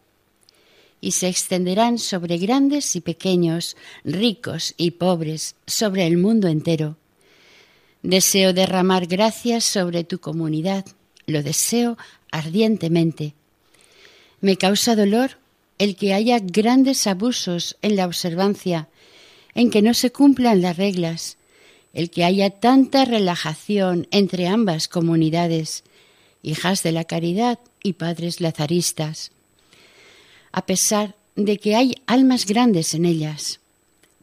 Y 1.02 1.12
se 1.12 1.28
extenderán 1.28 2.00
sobre 2.00 2.40
grandes 2.40 2.96
y 2.96 3.02
pequeños, 3.02 3.78
ricos 4.04 4.74
y 4.76 4.90
pobres, 4.90 5.56
sobre 5.68 6.08
el 6.08 6.18
mundo 6.18 6.48
entero. 6.48 6.98
Deseo 8.02 8.54
derramar 8.54 9.06
gracias 9.06 9.66
sobre 9.66 10.04
tu 10.04 10.18
comunidad, 10.18 10.84
lo 11.28 11.44
deseo 11.44 12.00
ardientemente. 12.32 13.36
Me 14.42 14.58
causa 14.58 14.96
dolor 14.96 15.38
el 15.78 15.96
que 15.96 16.16
haya 16.16 16.40
grandes 16.40 17.06
abusos 17.06 17.78
en 17.84 17.98
la 17.98 18.08
observancia, 18.08 18.90
en 19.54 19.70
que 19.70 19.84
no 19.84 19.94
se 19.94 20.12
cumplan 20.12 20.64
las 20.64 20.78
reglas, 20.78 21.38
el 21.96 22.12
que 22.12 22.26
haya 22.26 22.50
tanta 22.52 23.06
relajación 23.06 24.08
entre 24.12 24.48
ambas 24.48 24.88
comunidades, 24.90 25.84
hijas 26.44 26.84
de 26.84 26.92
la 26.92 27.06
caridad 27.06 27.58
y 27.82 27.94
padres 27.94 28.42
lazaristas, 28.42 29.32
a 30.52 30.66
pesar 30.66 31.16
de 31.36 31.58
que 31.58 31.76
hay 31.76 31.96
almas 32.06 32.46
grandes 32.46 32.94
en 32.94 33.06
ellas. 33.06 33.60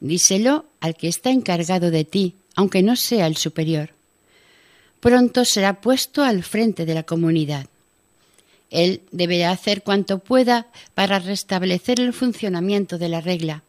Díselo 0.01 0.67
al 0.81 0.97
que 0.97 1.09
está 1.09 1.31
encargado 1.31 1.91
de 1.91 2.05
ti, 2.05 2.35
aunque 2.55 2.83
no 2.83 2.95
sea 2.95 3.27
el 3.27 3.39
superior. 3.39 3.91
Pronto 5.01 5.45
será 5.47 5.81
puesto 5.81 6.23
al 6.23 6.43
frente 6.43 6.85
de 6.85 6.95
la 6.95 7.05
comunidad. 7.05 7.67
Él 8.71 9.01
deberá 9.13 9.51
hacer 9.51 9.83
cuanto 9.83 10.19
pueda 10.19 10.67
para 10.95 11.19
restablecer 11.19 12.01
el 12.01 12.13
funcionamiento 12.13 12.99
de 12.99 13.09
la 13.09 13.21
regla. 13.23 13.63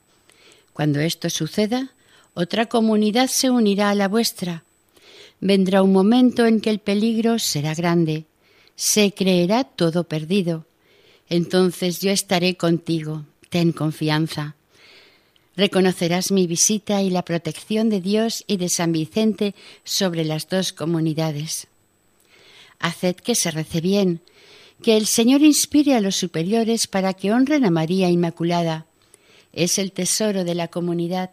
Cuando 0.74 1.00
esto 1.00 1.30
suceda, 1.30 1.92
otra 2.34 2.66
comunidad 2.68 3.28
se 3.28 3.50
unirá 3.50 3.90
a 3.90 3.96
la 3.96 4.08
vuestra. 4.08 4.64
Vendrá 5.40 5.84
un 5.84 5.94
momento 5.94 6.46
en 6.46 6.62
que 6.62 6.70
el 6.70 6.80
peligro 6.80 7.38
será 7.38 7.76
grande. 7.76 8.26
Se 8.76 9.14
creerá 9.14 9.64
todo 9.64 10.06
perdido. 10.06 10.66
Entonces 11.30 12.00
yo 12.00 12.12
estaré 12.12 12.56
contigo. 12.56 13.26
Ten 13.50 13.72
confianza. 13.72 14.56
Reconocerás 15.56 16.32
mi 16.32 16.48
visita 16.48 17.04
y 17.04 17.12
la 17.12 17.24
protección 17.24 17.90
de 17.90 18.02
Dios 18.02 18.44
y 18.48 18.58
de 18.58 18.70
San 18.70 18.92
Vicente 18.92 19.54
sobre 19.84 20.26
las 20.26 20.50
dos 20.50 20.74
comunidades. 20.74 21.68
Haced 22.80 23.18
que 23.18 23.36
se 23.36 23.52
rece 23.52 23.80
bien, 23.80 24.22
que 24.82 24.98
el 24.98 25.06
Señor 25.06 25.44
inspire 25.44 25.96
a 25.96 26.02
los 26.02 26.16
superiores 26.16 26.88
para 26.88 27.14
que 27.14 27.32
honren 27.32 27.66
a 27.66 27.70
María 27.70 28.10
Inmaculada. 28.10 28.88
Es 29.54 29.78
el 29.78 29.92
tesoro 29.92 30.44
de 30.44 30.56
la 30.56 30.70
comunidad. 30.70 31.30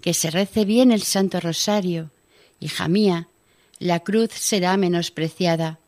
Que 0.00 0.14
se 0.14 0.30
rece 0.30 0.64
bien 0.64 0.92
el 0.92 1.02
Santo 1.02 1.40
Rosario. 1.40 2.10
Hija 2.60 2.88
mía, 2.88 3.28
la 3.78 4.00
cruz 4.00 4.30
será 4.32 4.76
menospreciada. 4.76 5.78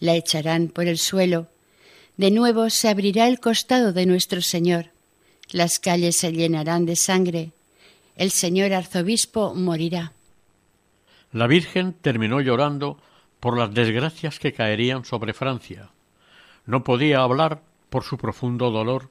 La 0.00 0.14
echarán 0.14 0.68
por 0.68 0.86
el 0.86 0.98
suelo. 0.98 1.48
De 2.16 2.30
nuevo 2.30 2.70
se 2.70 2.88
abrirá 2.88 3.28
el 3.28 3.40
costado 3.40 3.92
de 3.92 4.06
nuestro 4.06 4.42
Señor 4.42 4.90
las 5.50 5.78
calles 5.78 6.16
se 6.16 6.32
llenarán 6.32 6.84
de 6.86 6.96
sangre. 6.96 7.52
El 8.16 8.30
señor 8.30 8.72
arzobispo 8.72 9.54
morirá. 9.54 10.12
La 11.32 11.46
Virgen 11.46 11.94
terminó 11.94 12.40
llorando 12.40 12.98
por 13.40 13.56
las 13.56 13.72
desgracias 13.72 14.38
que 14.38 14.52
caerían 14.52 15.04
sobre 15.04 15.32
Francia. 15.32 15.90
No 16.66 16.84
podía 16.84 17.20
hablar 17.20 17.62
por 17.88 18.02
su 18.02 18.18
profundo 18.18 18.70
dolor. 18.70 19.10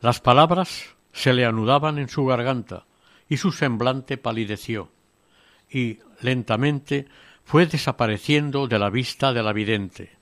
Las 0.00 0.20
palabras 0.20 0.94
se 1.12 1.32
le 1.32 1.44
anudaban 1.44 1.98
en 1.98 2.08
su 2.08 2.24
garganta 2.26 2.84
y 3.28 3.36
su 3.36 3.52
semblante 3.52 4.16
palideció 4.16 4.90
y 5.70 5.98
lentamente 6.20 7.06
fue 7.44 7.66
desapareciendo 7.66 8.66
de 8.66 8.78
la 8.78 8.90
vista 8.90 9.32
de 9.32 9.42
la 9.42 9.52
vidente. 9.52 10.16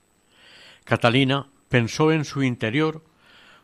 Catalina 0.84 1.48
pensó 1.68 2.12
en 2.12 2.24
su 2.24 2.42
interior 2.42 3.02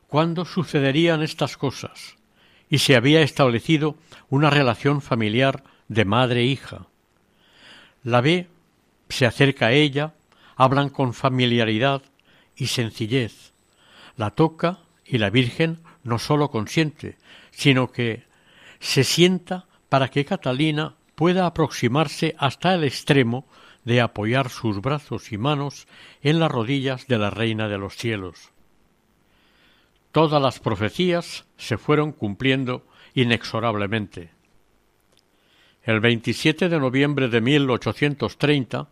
cuándo 0.06 0.44
sucederían 0.44 1.22
estas 1.22 1.56
cosas 1.56 2.16
y 2.68 2.78
se 2.78 2.96
había 2.96 3.22
establecido 3.22 3.96
una 4.30 4.50
relación 4.50 5.00
familiar 5.02 5.62
de 5.88 6.04
madre 6.04 6.40
e 6.40 6.46
hija. 6.46 6.86
La 8.02 8.20
ve, 8.20 8.48
se 9.08 9.26
acerca 9.26 9.66
a 9.66 9.72
ella, 9.72 10.14
hablan 10.56 10.88
con 10.88 11.14
familiaridad 11.14 12.02
y 12.56 12.66
sencillez. 12.66 13.52
La 14.16 14.30
toca 14.30 14.78
y 15.04 15.18
la 15.18 15.30
Virgen 15.30 15.80
no 16.02 16.18
sólo 16.18 16.50
consiente, 16.50 17.16
sino 17.50 17.92
que 17.92 18.24
se 18.82 19.04
sienta 19.04 19.66
para 19.88 20.08
que 20.08 20.26
Catalina 20.26 20.96
pueda 21.14 21.46
aproximarse 21.46 22.34
hasta 22.38 22.74
el 22.74 22.84
extremo 22.84 23.46
de 23.84 24.00
apoyar 24.00 24.50
sus 24.50 24.82
brazos 24.82 25.32
y 25.32 25.38
manos 25.38 25.86
en 26.22 26.38
las 26.38 26.50
rodillas 26.50 27.06
de 27.06 27.18
la 27.18 27.30
Reina 27.30 27.68
de 27.68 27.78
los 27.78 27.96
cielos 27.96 28.52
todas 30.12 30.40
las 30.40 30.60
profecías 30.60 31.46
se 31.56 31.78
fueron 31.78 32.12
cumpliendo 32.12 32.86
inexorablemente. 33.14 34.30
El 35.82 36.00
27 36.00 36.68
de 36.68 36.78
noviembre 36.78 37.28
de 37.28 37.40
1830, 37.40 38.88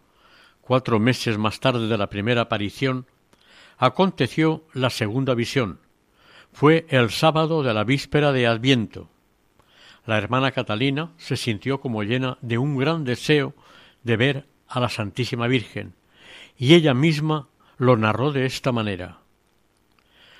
cuatro 0.60 0.98
meses 0.98 1.38
más 1.38 1.60
tarde 1.60 1.86
de 1.86 1.98
la 1.98 2.08
primera 2.08 2.42
aparición, 2.42 3.06
aconteció 3.78 4.64
la 4.72 4.90
segunda 4.90 5.34
visión. 5.34 5.78
Fue 6.52 6.86
el 6.88 7.10
sábado 7.10 7.62
de 7.62 7.72
la 7.74 7.84
víspera 7.84 8.32
de 8.32 8.46
Adviento. 8.46 9.08
La 10.10 10.18
hermana 10.18 10.50
Catalina 10.50 11.12
se 11.18 11.36
sintió 11.36 11.80
como 11.80 12.02
llena 12.02 12.36
de 12.40 12.58
un 12.58 12.76
gran 12.76 13.04
deseo 13.04 13.54
de 14.02 14.16
ver 14.16 14.44
a 14.66 14.80
la 14.80 14.88
Santísima 14.88 15.46
Virgen, 15.46 15.94
y 16.58 16.74
ella 16.74 16.94
misma 16.94 17.46
lo 17.78 17.96
narró 17.96 18.32
de 18.32 18.44
esta 18.44 18.72
manera. 18.72 19.20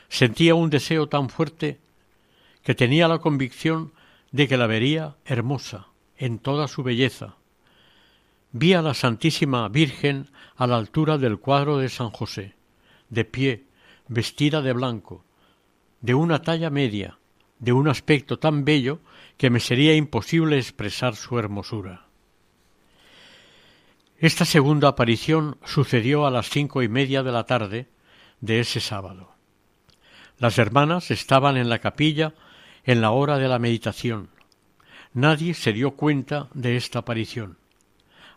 Sentía 0.08 0.56
un 0.56 0.70
deseo 0.70 1.08
tan 1.08 1.30
fuerte 1.30 1.78
que 2.64 2.74
tenía 2.74 3.06
la 3.06 3.20
convicción 3.20 3.92
de 4.32 4.48
que 4.48 4.56
la 4.56 4.66
vería 4.66 5.14
hermosa 5.24 5.86
en 6.18 6.40
toda 6.40 6.66
su 6.66 6.82
belleza. 6.82 7.36
Vi 8.50 8.74
a 8.74 8.82
la 8.82 8.94
Santísima 8.94 9.68
Virgen 9.68 10.30
a 10.56 10.66
la 10.66 10.78
altura 10.78 11.16
del 11.16 11.38
cuadro 11.38 11.78
de 11.78 11.90
San 11.90 12.10
José, 12.10 12.56
de 13.08 13.24
pie, 13.24 13.66
vestida 14.08 14.62
de 14.62 14.72
blanco, 14.72 15.22
de 16.00 16.14
una 16.14 16.42
talla 16.42 16.70
media, 16.70 17.18
de 17.60 17.72
un 17.72 17.86
aspecto 17.86 18.40
tan 18.40 18.64
bello 18.64 18.98
que 19.40 19.48
me 19.48 19.60
sería 19.60 19.96
imposible 19.96 20.58
expresar 20.58 21.16
su 21.16 21.38
hermosura. 21.38 22.04
Esta 24.18 24.44
segunda 24.44 24.88
aparición 24.88 25.56
sucedió 25.64 26.26
a 26.26 26.30
las 26.30 26.50
cinco 26.50 26.82
y 26.82 26.90
media 26.90 27.22
de 27.22 27.32
la 27.32 27.44
tarde 27.44 27.88
de 28.42 28.60
ese 28.60 28.80
sábado. 28.80 29.32
Las 30.36 30.58
hermanas 30.58 31.10
estaban 31.10 31.56
en 31.56 31.70
la 31.70 31.78
capilla 31.78 32.34
en 32.84 33.00
la 33.00 33.12
hora 33.12 33.38
de 33.38 33.48
la 33.48 33.58
meditación. 33.58 34.28
Nadie 35.14 35.54
se 35.54 35.72
dio 35.72 35.92
cuenta 35.92 36.50
de 36.52 36.76
esta 36.76 36.98
aparición. 36.98 37.56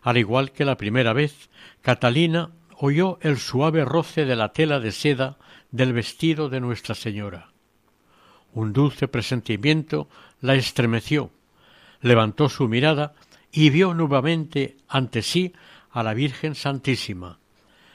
Al 0.00 0.16
igual 0.16 0.52
que 0.52 0.64
la 0.64 0.78
primera 0.78 1.12
vez, 1.12 1.50
Catalina 1.82 2.52
oyó 2.78 3.18
el 3.20 3.36
suave 3.36 3.84
roce 3.84 4.24
de 4.24 4.36
la 4.36 4.54
tela 4.54 4.80
de 4.80 4.90
seda 4.90 5.36
del 5.70 5.92
vestido 5.92 6.48
de 6.48 6.60
Nuestra 6.60 6.94
Señora. 6.94 7.50
Un 8.54 8.72
dulce 8.72 9.06
presentimiento 9.06 10.08
la 10.44 10.56
estremeció, 10.56 11.30
levantó 12.02 12.50
su 12.50 12.68
mirada 12.68 13.14
y 13.50 13.70
vio 13.70 13.94
nuevamente 13.94 14.76
ante 14.88 15.22
sí 15.22 15.54
a 15.90 16.02
la 16.02 16.12
Virgen 16.12 16.54
Santísima. 16.54 17.38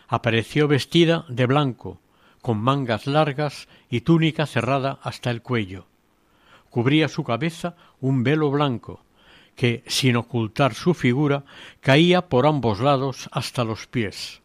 Apareció 0.08 0.68
vestida 0.68 1.26
de 1.30 1.46
blanco, 1.46 2.02
con 2.42 2.58
mangas 2.58 3.06
largas 3.06 3.68
y 3.88 4.02
túnica 4.02 4.48
cerrada 4.48 4.98
hasta 5.04 5.30
el 5.30 5.44
cuello. 5.44 5.86
Cubría 6.72 7.08
su 7.08 7.24
cabeza 7.24 7.76
un 8.00 8.24
velo 8.24 8.50
blanco, 8.50 9.04
que, 9.56 9.84
sin 9.86 10.16
ocultar 10.16 10.74
su 10.74 10.96
figura, 10.96 11.44
caía 11.82 12.30
por 12.30 12.48
ambos 12.48 12.80
lados 12.80 13.30
hasta 13.32 13.64
los 13.64 13.86
pies. 13.86 14.42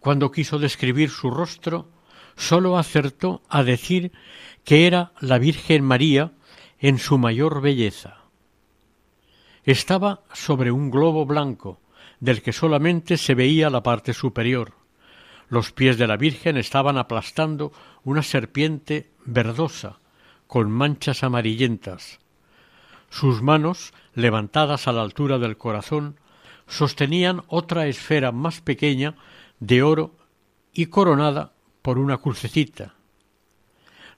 Cuando 0.00 0.30
quiso 0.30 0.58
describir 0.58 1.10
su 1.10 1.30
rostro, 1.30 1.90
sólo 2.34 2.78
acertó 2.78 3.42
a 3.50 3.62
decir 3.62 4.10
que 4.64 4.86
era 4.86 5.12
la 5.20 5.38
Virgen 5.38 5.84
María 5.84 6.32
en 6.82 6.98
su 6.98 7.16
mayor 7.16 7.60
belleza. 7.60 8.24
Estaba 9.62 10.22
sobre 10.32 10.72
un 10.72 10.90
globo 10.90 11.24
blanco, 11.24 11.80
del 12.18 12.42
que 12.42 12.52
solamente 12.52 13.16
se 13.16 13.36
veía 13.36 13.70
la 13.70 13.84
parte 13.84 14.12
superior. 14.12 14.74
Los 15.48 15.70
pies 15.70 15.96
de 15.96 16.08
la 16.08 16.16
Virgen 16.16 16.56
estaban 16.56 16.98
aplastando 16.98 17.72
una 18.02 18.22
serpiente 18.22 19.12
verdosa, 19.24 20.00
con 20.48 20.72
manchas 20.72 21.22
amarillentas. 21.22 22.18
Sus 23.10 23.42
manos, 23.42 23.94
levantadas 24.14 24.88
a 24.88 24.92
la 24.92 25.02
altura 25.02 25.38
del 25.38 25.56
corazón, 25.56 26.18
sostenían 26.66 27.42
otra 27.46 27.86
esfera 27.86 28.32
más 28.32 28.60
pequeña 28.60 29.14
de 29.60 29.84
oro 29.84 30.16
y 30.72 30.86
coronada 30.86 31.52
por 31.80 31.98
una 31.98 32.18
crucecita. 32.18 32.96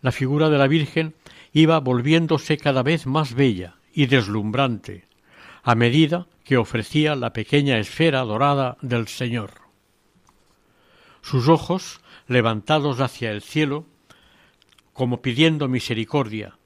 La 0.01 0.13
figura 0.13 0.49
de 0.49 0.59
la 0.59 0.67
Virgen 0.67 1.15
iba 1.55 1.79
volviéndose 1.81 2.59
cada 2.59 2.83
vez 2.83 3.07
más 3.07 3.33
bella 3.33 3.77
y 3.95 4.07
deslumbrante, 4.07 5.07
a 5.63 5.75
medida 5.75 6.27
que 6.45 6.59
ofrecía 6.59 7.15
la 7.15 7.33
pequeña 7.33 7.79
esfera 7.79 8.21
dorada 8.23 8.77
del 8.83 9.07
Señor. 9.07 9.53
Sus 11.23 11.49
ojos, 11.49 12.01
levantados 12.27 13.01
hacia 13.01 13.31
el 13.31 13.41
cielo, 13.41 13.87
como 14.93 15.23
pidiendo 15.23 15.69
misericordia. 15.69 16.59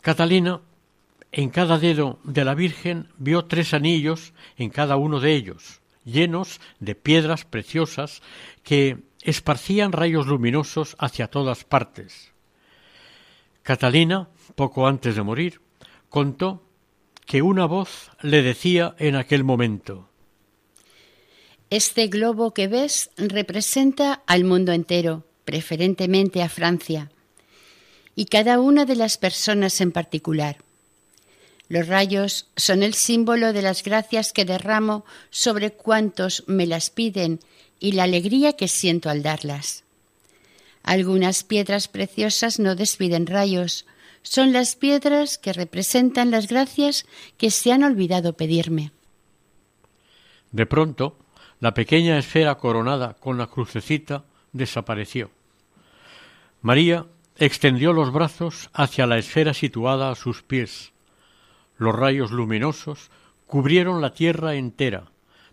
Catalina, 0.00 0.60
en 1.30 1.50
cada 1.50 1.78
dedo 1.78 2.18
de 2.24 2.44
la 2.44 2.54
Virgen, 2.54 3.08
vio 3.18 3.44
tres 3.44 3.74
anillos 3.74 4.32
en 4.56 4.70
cada 4.70 4.96
uno 4.96 5.20
de 5.20 5.34
ellos, 5.34 5.80
llenos 6.04 6.60
de 6.80 6.94
piedras 6.94 7.44
preciosas 7.44 8.22
que 8.64 9.04
esparcían 9.22 9.92
rayos 9.92 10.26
luminosos 10.26 10.96
hacia 10.98 11.28
todas 11.28 11.64
partes. 11.64 12.29
Catalina, 13.70 14.28
poco 14.56 14.88
antes 14.88 15.14
de 15.14 15.22
morir, 15.22 15.60
contó 16.08 16.66
que 17.24 17.40
una 17.40 17.66
voz 17.66 18.10
le 18.20 18.42
decía 18.42 18.96
en 18.98 19.14
aquel 19.14 19.44
momento 19.44 20.08
Este 21.70 22.08
globo 22.08 22.52
que 22.52 22.66
ves 22.66 23.10
representa 23.16 24.24
al 24.26 24.42
mundo 24.42 24.72
entero, 24.72 25.24
preferentemente 25.44 26.42
a 26.42 26.48
Francia, 26.48 27.12
y 28.16 28.24
cada 28.24 28.58
una 28.58 28.86
de 28.86 28.96
las 28.96 29.18
personas 29.18 29.80
en 29.80 29.92
particular. 29.92 30.56
Los 31.68 31.86
rayos 31.86 32.50
son 32.56 32.82
el 32.82 32.94
símbolo 32.94 33.52
de 33.52 33.62
las 33.62 33.84
gracias 33.84 34.32
que 34.32 34.44
derramo 34.44 35.04
sobre 35.30 35.70
cuantos 35.70 36.42
me 36.48 36.66
las 36.66 36.90
piden 36.90 37.38
y 37.78 37.92
la 37.92 38.02
alegría 38.02 38.54
que 38.54 38.66
siento 38.66 39.10
al 39.10 39.22
darlas. 39.22 39.84
Algunas 40.82 41.44
piedras 41.44 41.88
preciosas 41.88 42.58
no 42.58 42.74
despiden 42.74 43.26
rayos, 43.26 43.86
son 44.22 44.52
las 44.52 44.76
piedras 44.76 45.38
que 45.38 45.52
representan 45.52 46.30
las 46.30 46.48
gracias 46.48 47.06
que 47.38 47.50
se 47.50 47.72
han 47.72 47.84
olvidado 47.84 48.34
pedirme. 48.34 48.92
De 50.52 50.66
pronto, 50.66 51.16
la 51.60 51.74
pequeña 51.74 52.18
esfera 52.18 52.56
coronada 52.56 53.14
con 53.14 53.38
la 53.38 53.46
crucecita 53.46 54.24
desapareció. 54.52 55.30
María 56.62 57.06
extendió 57.36 57.92
los 57.92 58.12
brazos 58.12 58.68
hacia 58.72 59.06
la 59.06 59.18
esfera 59.18 59.54
situada 59.54 60.10
a 60.10 60.14
sus 60.14 60.42
pies. 60.42 60.92
Los 61.78 61.94
rayos 61.94 62.30
luminosos 62.30 63.10
cubrieron 63.46 64.00
la 64.02 64.12
tierra 64.12 64.54
entera, 64.54 65.04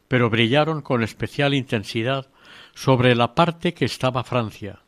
pero 0.08 0.30
brillaron 0.30 0.82
con 0.82 1.04
especial 1.04 1.54
intensidad 1.54 2.28
sobre 2.74 3.16
la 3.16 3.36
parte 3.36 3.74
que 3.74 3.86
estaba 3.86 4.24
Francia. 4.24 4.82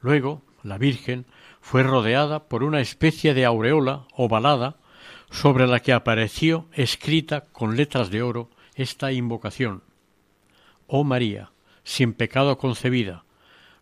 Luego, 0.00 0.42
la 0.62 0.78
Virgen 0.78 1.26
fue 1.60 1.82
rodeada 1.82 2.48
por 2.48 2.62
una 2.62 2.80
especie 2.80 3.34
de 3.34 3.44
aureola 3.44 4.06
ovalada 4.14 4.76
sobre 5.30 5.66
la 5.66 5.80
que 5.80 5.92
apareció 5.92 6.66
escrita 6.72 7.44
con 7.52 7.76
letras 7.76 8.10
de 8.10 8.22
oro 8.22 8.50
esta 8.74 9.12
invocación 9.12 9.82
Oh 10.86 11.04
María, 11.04 11.52
sin 11.84 12.14
pecado 12.14 12.56
concebida, 12.56 13.24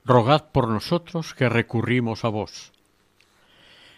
rogad 0.04 0.50
por 0.50 0.68
nosotros 0.68 1.34
que 1.34 1.48
recurrimos 1.48 2.24
a 2.24 2.28
vos. 2.28 2.72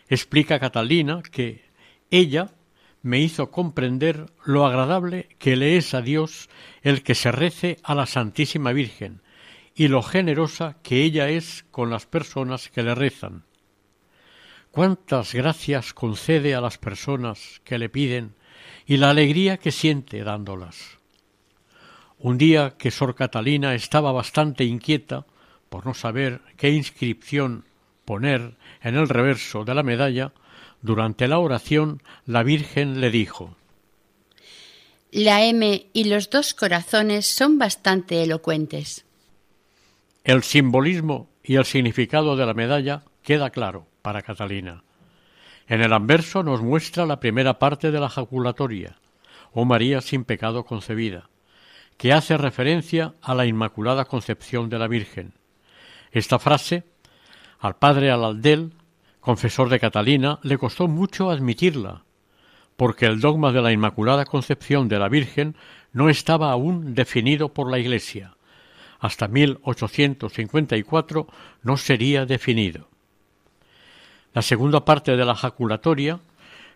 Explica 0.09 0.59
Catalina 0.59 1.23
que 1.23 1.65
ella 2.11 2.51
me 3.03 3.21
hizo 3.21 3.51
comprender 3.51 4.27
lo 4.45 4.67
agradable 4.67 5.29
que 5.39 5.57
le 5.57 5.79
es 5.79 5.95
a 5.95 6.03
Dios 6.03 6.51
el 6.83 7.03
que 7.03 7.15
se 7.15 7.33
rece 7.33 7.79
a 7.83 7.95
la 7.95 8.05
Santísima 8.05 8.73
Virgen 8.73 9.23
y 9.79 9.87
lo 9.87 10.03
generosa 10.03 10.77
que 10.83 11.05
ella 11.05 11.29
es 11.29 11.65
con 11.71 11.89
las 11.89 12.05
personas 12.05 12.69
que 12.69 12.83
le 12.83 12.97
rezan. 12.97 13.45
Cuántas 14.73 15.33
gracias 15.35 15.95
concede 15.95 16.57
a 16.57 16.61
las 16.61 16.79
personas 16.79 17.61
que 17.63 17.79
le 17.79 17.89
piden 17.89 18.35
y 18.87 18.97
la 18.97 19.11
alegría 19.11 19.57
que 19.59 19.71
siente 19.71 20.25
dándolas. 20.25 20.99
Un 22.19 22.39
día 22.39 22.75
que 22.77 22.91
Sor 22.91 23.15
Catalina 23.15 23.77
estaba 23.77 24.11
bastante 24.11 24.65
inquieta 24.65 25.27
por 25.69 25.87
no 25.87 25.95
saber 25.95 26.41
qué 26.57 26.71
inscripción 26.71 27.65
poner 28.05 28.57
en 28.83 28.97
el 28.97 29.09
reverso 29.09 29.65
de 29.65 29.77
la 29.77 29.85
medalla, 29.85 30.33
durante 30.83 31.29
la 31.29 31.39
oración 31.39 32.03
la 32.27 32.43
Virgen 32.43 33.01
le 33.01 33.13
dijo 33.13 33.57
La 35.13 35.45
M 35.45 35.87
y 35.93 36.05
los 36.05 36.31
dos 36.31 36.53
corazones 36.53 37.27
son 37.27 37.59
bastante 37.59 38.25
elocuentes. 38.25 39.05
El 40.29 40.43
simbolismo 40.43 41.31
y 41.43 41.55
el 41.55 41.65
significado 41.65 42.37
de 42.37 42.45
la 42.45 42.53
medalla 42.53 43.03
queda 43.23 43.49
claro 43.49 43.87
para 44.03 44.21
Catalina. 44.21 44.85
En 45.67 45.81
el 45.81 45.91
anverso 45.95 46.43
nos 46.43 46.61
muestra 46.61 47.07
la 47.07 47.19
primera 47.19 47.59
parte 47.59 47.91
de 47.91 47.99
la 47.99 48.11
jaculatoria, 48.11 48.99
o 49.53 49.63
oh 49.63 49.65
María 49.65 50.03
sin 50.03 50.25
pecado 50.25 50.67
concebida, 50.67 51.31
que 51.97 52.13
hace 52.13 52.37
referencia 52.37 53.15
a 53.23 53.35
la 53.35 53.47
Inmaculada 53.47 54.05
Concepción 54.05 54.69
de 54.69 54.79
la 54.79 54.87
Virgen. 54.87 55.33
Esta 56.13 56.39
frase, 56.39 56.85
al 57.59 57.77
padre 57.77 58.11
Alaldel, 58.11 58.75
confesor 59.21 59.71
de 59.71 59.81
Catalina, 59.81 60.41
le 60.43 60.59
costó 60.59 60.89
mucho 60.89 61.31
admitirla, 61.31 62.05
porque 62.77 63.07
el 63.07 63.21
dogma 63.21 63.51
de 63.51 63.63
la 63.63 63.73
Inmaculada 63.73 64.27
Concepción 64.27 64.89
de 64.89 64.99
la 64.99 65.09
Virgen 65.09 65.57
no 65.95 66.11
estaba 66.11 66.53
aún 66.53 66.95
definido 66.95 67.55
por 67.55 67.71
la 67.71 67.79
Iglesia. 67.79 68.35
Hasta 68.99 69.29
1854 69.29 71.27
no 71.63 71.77
sería 71.77 72.27
definido. 72.27 72.89
La 74.35 74.43
segunda 74.43 74.85
parte 74.85 75.17
de 75.17 75.25
la 75.25 75.35
jaculatoria, 75.35 76.21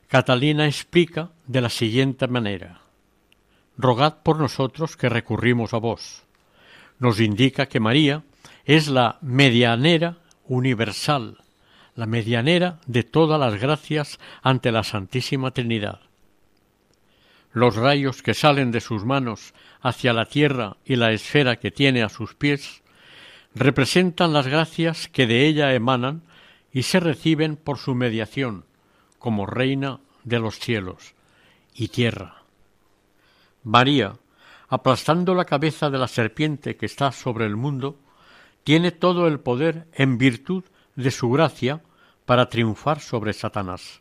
Catalina 0.08 0.66
explica 0.66 1.30
de 1.46 1.61
la 1.61 1.68
siguiente 1.68 2.28
manera. 2.28 2.80
Rogad 3.76 4.18
por 4.22 4.38
nosotros 4.38 4.96
que 4.96 5.08
recurrimos 5.08 5.74
a 5.74 5.78
vos. 5.78 6.22
Nos 6.98 7.20
indica 7.20 7.66
que 7.66 7.80
María 7.80 8.22
es 8.64 8.88
la 8.88 9.18
medianera 9.22 10.18
universal, 10.44 11.38
la 11.94 12.06
medianera 12.06 12.78
de 12.87 13.02
todas 13.02 13.40
las 13.40 13.61
gracias 13.61 14.20
ante 14.42 14.70
la 14.70 14.85
Santísima 14.85 15.50
Trinidad. 15.50 16.00
Los 17.52 17.76
rayos 17.76 18.22
que 18.22 18.34
salen 18.34 18.70
de 18.70 18.80
sus 18.80 19.04
manos 19.04 19.52
hacia 19.80 20.12
la 20.12 20.26
tierra 20.26 20.76
y 20.84 20.96
la 20.96 21.12
esfera 21.12 21.56
que 21.56 21.70
tiene 21.70 22.02
a 22.02 22.08
sus 22.08 22.34
pies 22.34 22.82
representan 23.54 24.32
las 24.32 24.46
gracias 24.46 25.08
que 25.08 25.26
de 25.26 25.46
ella 25.46 25.74
emanan 25.74 26.22
y 26.72 26.84
se 26.84 27.00
reciben 27.00 27.56
por 27.56 27.78
su 27.78 27.94
mediación 27.94 28.64
como 29.18 29.46
reina 29.46 30.00
de 30.24 30.38
los 30.38 30.58
cielos 30.58 31.14
y 31.74 31.88
tierra. 31.88 32.42
María, 33.62 34.14
aplastando 34.68 35.34
la 35.34 35.44
cabeza 35.44 35.90
de 35.90 35.98
la 35.98 36.08
serpiente 36.08 36.76
que 36.76 36.86
está 36.86 37.12
sobre 37.12 37.44
el 37.46 37.56
mundo, 37.56 37.98
tiene 38.64 38.90
todo 38.90 39.26
el 39.26 39.40
poder 39.40 39.86
en 39.92 40.18
virtud 40.18 40.64
de 40.96 41.10
su 41.10 41.30
gracia 41.30 41.82
para 42.24 42.48
triunfar 42.48 43.00
sobre 43.00 43.32
Satanás. 43.32 44.00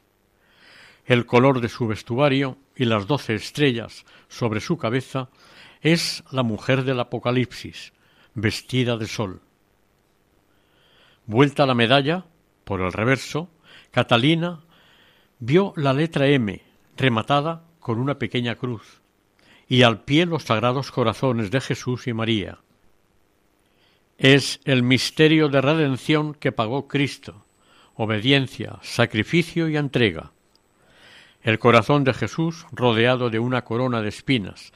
El 1.05 1.25
color 1.25 1.61
de 1.61 1.69
su 1.69 1.87
vestuario 1.87 2.57
y 2.81 2.85
las 2.85 3.05
doce 3.05 3.35
estrellas 3.35 4.07
sobre 4.27 4.59
su 4.59 4.75
cabeza 4.75 5.29
es 5.81 6.23
la 6.31 6.41
mujer 6.41 6.83
del 6.83 6.99
Apocalipsis, 6.99 7.93
vestida 8.33 8.97
de 8.97 9.05
sol. 9.05 9.41
Vuelta 11.27 11.67
la 11.67 11.75
medalla, 11.75 12.25
por 12.63 12.81
el 12.81 12.91
reverso, 12.91 13.51
Catalina 13.91 14.61
vio 15.37 15.73
la 15.75 15.93
letra 15.93 16.25
M 16.25 16.59
rematada 16.97 17.67
con 17.79 17.99
una 17.99 18.17
pequeña 18.17 18.55
cruz 18.55 19.03
y 19.67 19.83
al 19.83 20.03
pie 20.03 20.25
los 20.25 20.45
sagrados 20.45 20.89
corazones 20.89 21.51
de 21.51 21.61
Jesús 21.61 22.07
y 22.07 22.13
María. 22.13 22.61
Es 24.17 24.59
el 24.65 24.81
misterio 24.81 25.49
de 25.49 25.61
redención 25.61 26.33
que 26.33 26.51
pagó 26.51 26.87
Cristo, 26.87 27.45
obediencia, 27.93 28.79
sacrificio 28.81 29.69
y 29.69 29.77
entrega. 29.77 30.31
El 31.41 31.59
corazón 31.59 32.03
de 32.03 32.13
Jesús 32.13 32.65
rodeado 32.71 33.29
de 33.29 33.39
una 33.39 33.63
corona 33.63 34.01
de 34.01 34.09
espinas 34.09 34.73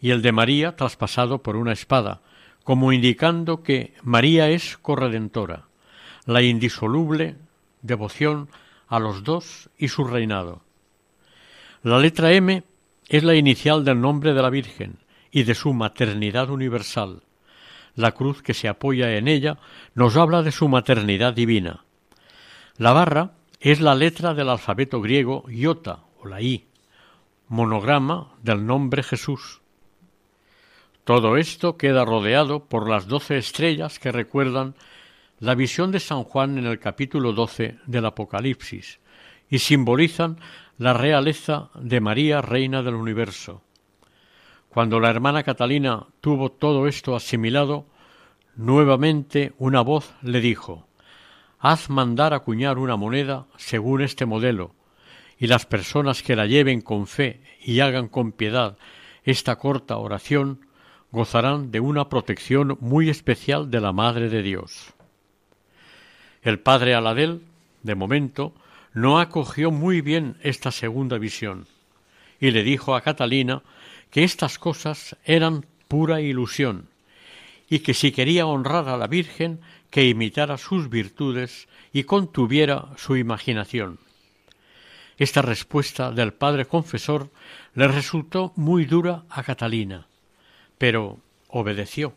y 0.00 0.10
el 0.10 0.22
de 0.22 0.32
María 0.32 0.76
traspasado 0.76 1.42
por 1.42 1.56
una 1.56 1.72
espada, 1.72 2.22
como 2.64 2.92
indicando 2.92 3.62
que 3.62 3.94
María 4.02 4.48
es 4.50 4.78
corredentora 4.78 5.68
la 6.28 6.42
indisoluble 6.42 7.36
devoción 7.80 8.50
a 8.86 8.98
los 8.98 9.24
dos 9.24 9.70
y 9.78 9.88
su 9.88 10.04
reinado. 10.04 10.60
La 11.82 11.98
letra 11.98 12.32
M 12.32 12.64
es 13.08 13.24
la 13.24 13.34
inicial 13.34 13.82
del 13.82 14.02
nombre 14.02 14.34
de 14.34 14.42
la 14.42 14.50
Virgen 14.50 14.98
y 15.30 15.44
de 15.44 15.54
su 15.54 15.72
maternidad 15.72 16.50
universal. 16.50 17.22
La 17.94 18.12
cruz 18.12 18.42
que 18.42 18.52
se 18.52 18.68
apoya 18.68 19.16
en 19.16 19.26
ella 19.26 19.56
nos 19.94 20.18
habla 20.18 20.42
de 20.42 20.52
su 20.52 20.68
maternidad 20.68 21.32
divina. 21.32 21.86
La 22.76 22.92
barra 22.92 23.32
es 23.60 23.80
la 23.80 23.94
letra 23.94 24.34
del 24.34 24.48
alfabeto 24.48 25.00
griego 25.00 25.44
iota 25.48 26.04
o 26.20 26.28
la 26.28 26.40
I, 26.40 26.66
monograma 27.48 28.34
del 28.42 28.64
nombre 28.64 29.02
Jesús. 29.02 29.60
Todo 31.02 31.36
esto 31.36 31.76
queda 31.76 32.04
rodeado 32.04 32.66
por 32.66 32.88
las 32.88 33.08
doce 33.08 33.36
estrellas 33.36 33.98
que 33.98 34.12
recuerdan 34.12 34.74
la 35.40 35.54
visión 35.54 35.90
de 35.90 36.00
San 36.00 36.22
Juan 36.22 36.58
en 36.58 36.66
el 36.66 36.78
capítulo 36.78 37.32
doce 37.32 37.78
del 37.86 38.06
Apocalipsis 38.06 39.00
y 39.48 39.58
simbolizan 39.58 40.38
la 40.76 40.92
realeza 40.92 41.70
de 41.74 42.00
María, 42.00 42.40
Reina 42.42 42.82
del 42.82 42.94
Universo. 42.94 43.62
Cuando 44.68 45.00
la 45.00 45.10
hermana 45.10 45.42
Catalina 45.42 46.06
tuvo 46.20 46.52
todo 46.52 46.86
esto 46.86 47.16
asimilado, 47.16 47.86
nuevamente 48.54 49.52
una 49.58 49.80
voz 49.80 50.12
le 50.22 50.40
dijo 50.40 50.87
Haz 51.60 51.90
mandar 51.90 52.34
acuñar 52.34 52.78
una 52.78 52.96
moneda 52.96 53.46
según 53.56 54.02
este 54.02 54.26
modelo, 54.26 54.74
y 55.38 55.46
las 55.46 55.66
personas 55.66 56.22
que 56.22 56.36
la 56.36 56.46
lleven 56.46 56.80
con 56.80 57.06
fe 57.06 57.40
y 57.60 57.80
hagan 57.80 58.08
con 58.08 58.32
piedad 58.32 58.76
esta 59.24 59.56
corta 59.56 59.98
oración 59.98 60.60
gozarán 61.10 61.70
de 61.70 61.80
una 61.80 62.08
protección 62.08 62.76
muy 62.80 63.10
especial 63.10 63.70
de 63.70 63.80
la 63.80 63.92
Madre 63.92 64.28
de 64.28 64.42
Dios. 64.42 64.94
El 66.42 66.60
padre 66.60 66.94
Aladel, 66.94 67.42
de 67.82 67.94
momento, 67.94 68.54
no 68.94 69.18
acogió 69.18 69.70
muy 69.70 70.00
bien 70.00 70.36
esta 70.42 70.70
segunda 70.70 71.18
visión, 71.18 71.66
y 72.40 72.52
le 72.52 72.62
dijo 72.62 72.94
a 72.94 73.00
Catalina 73.00 73.62
que 74.10 74.24
estas 74.24 74.58
cosas 74.58 75.16
eran 75.24 75.66
pura 75.88 76.20
ilusión, 76.20 76.88
y 77.68 77.80
que 77.80 77.94
si 77.94 78.12
quería 78.12 78.46
honrar 78.46 78.88
a 78.88 78.96
la 78.96 79.08
Virgen, 79.08 79.60
que 79.90 80.06
imitara 80.06 80.58
sus 80.58 80.90
virtudes 80.90 81.68
y 81.92 82.04
contuviera 82.04 82.88
su 82.96 83.16
imaginación. 83.16 83.98
Esta 85.16 85.42
respuesta 85.42 86.12
del 86.12 86.32
padre 86.32 86.66
confesor 86.66 87.30
le 87.74 87.88
resultó 87.88 88.52
muy 88.54 88.84
dura 88.84 89.24
a 89.28 89.42
Catalina, 89.42 90.06
pero 90.78 91.18
obedeció. 91.48 92.14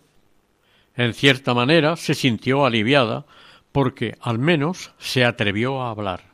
En 0.96 1.14
cierta 1.14 1.54
manera 1.54 1.96
se 1.96 2.14
sintió 2.14 2.66
aliviada 2.66 3.26
porque 3.72 4.18
al 4.22 4.38
menos 4.38 4.92
se 5.00 5.26
atrevió 5.26 5.82
a 5.82 5.90
hablar. 5.90 6.32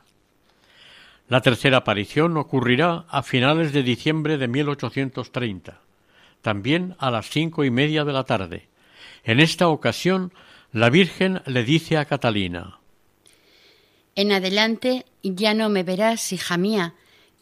La 1.28 1.40
tercera 1.40 1.78
aparición 1.78 2.36
ocurrirá 2.36 3.04
a 3.08 3.22
finales 3.22 3.72
de 3.72 3.82
diciembre 3.82 4.38
de 4.38 4.48
1830, 4.48 5.80
también 6.42 6.96
a 6.98 7.10
las 7.10 7.28
cinco 7.28 7.64
y 7.64 7.70
media 7.70 8.04
de 8.04 8.12
la 8.12 8.24
tarde. 8.24 8.68
En 9.24 9.40
esta 9.40 9.68
ocasión 9.68 10.32
la 10.72 10.90
Virgen 10.90 11.40
le 11.46 11.64
dice 11.64 11.96
a 11.96 12.04
Catalina 12.04 12.78
en 14.18 14.32
adelante 14.32 15.06
ya 15.22 15.54
no 15.54 15.68
me 15.68 15.84
verás, 15.84 16.32
hija 16.32 16.56
mía, 16.56 16.94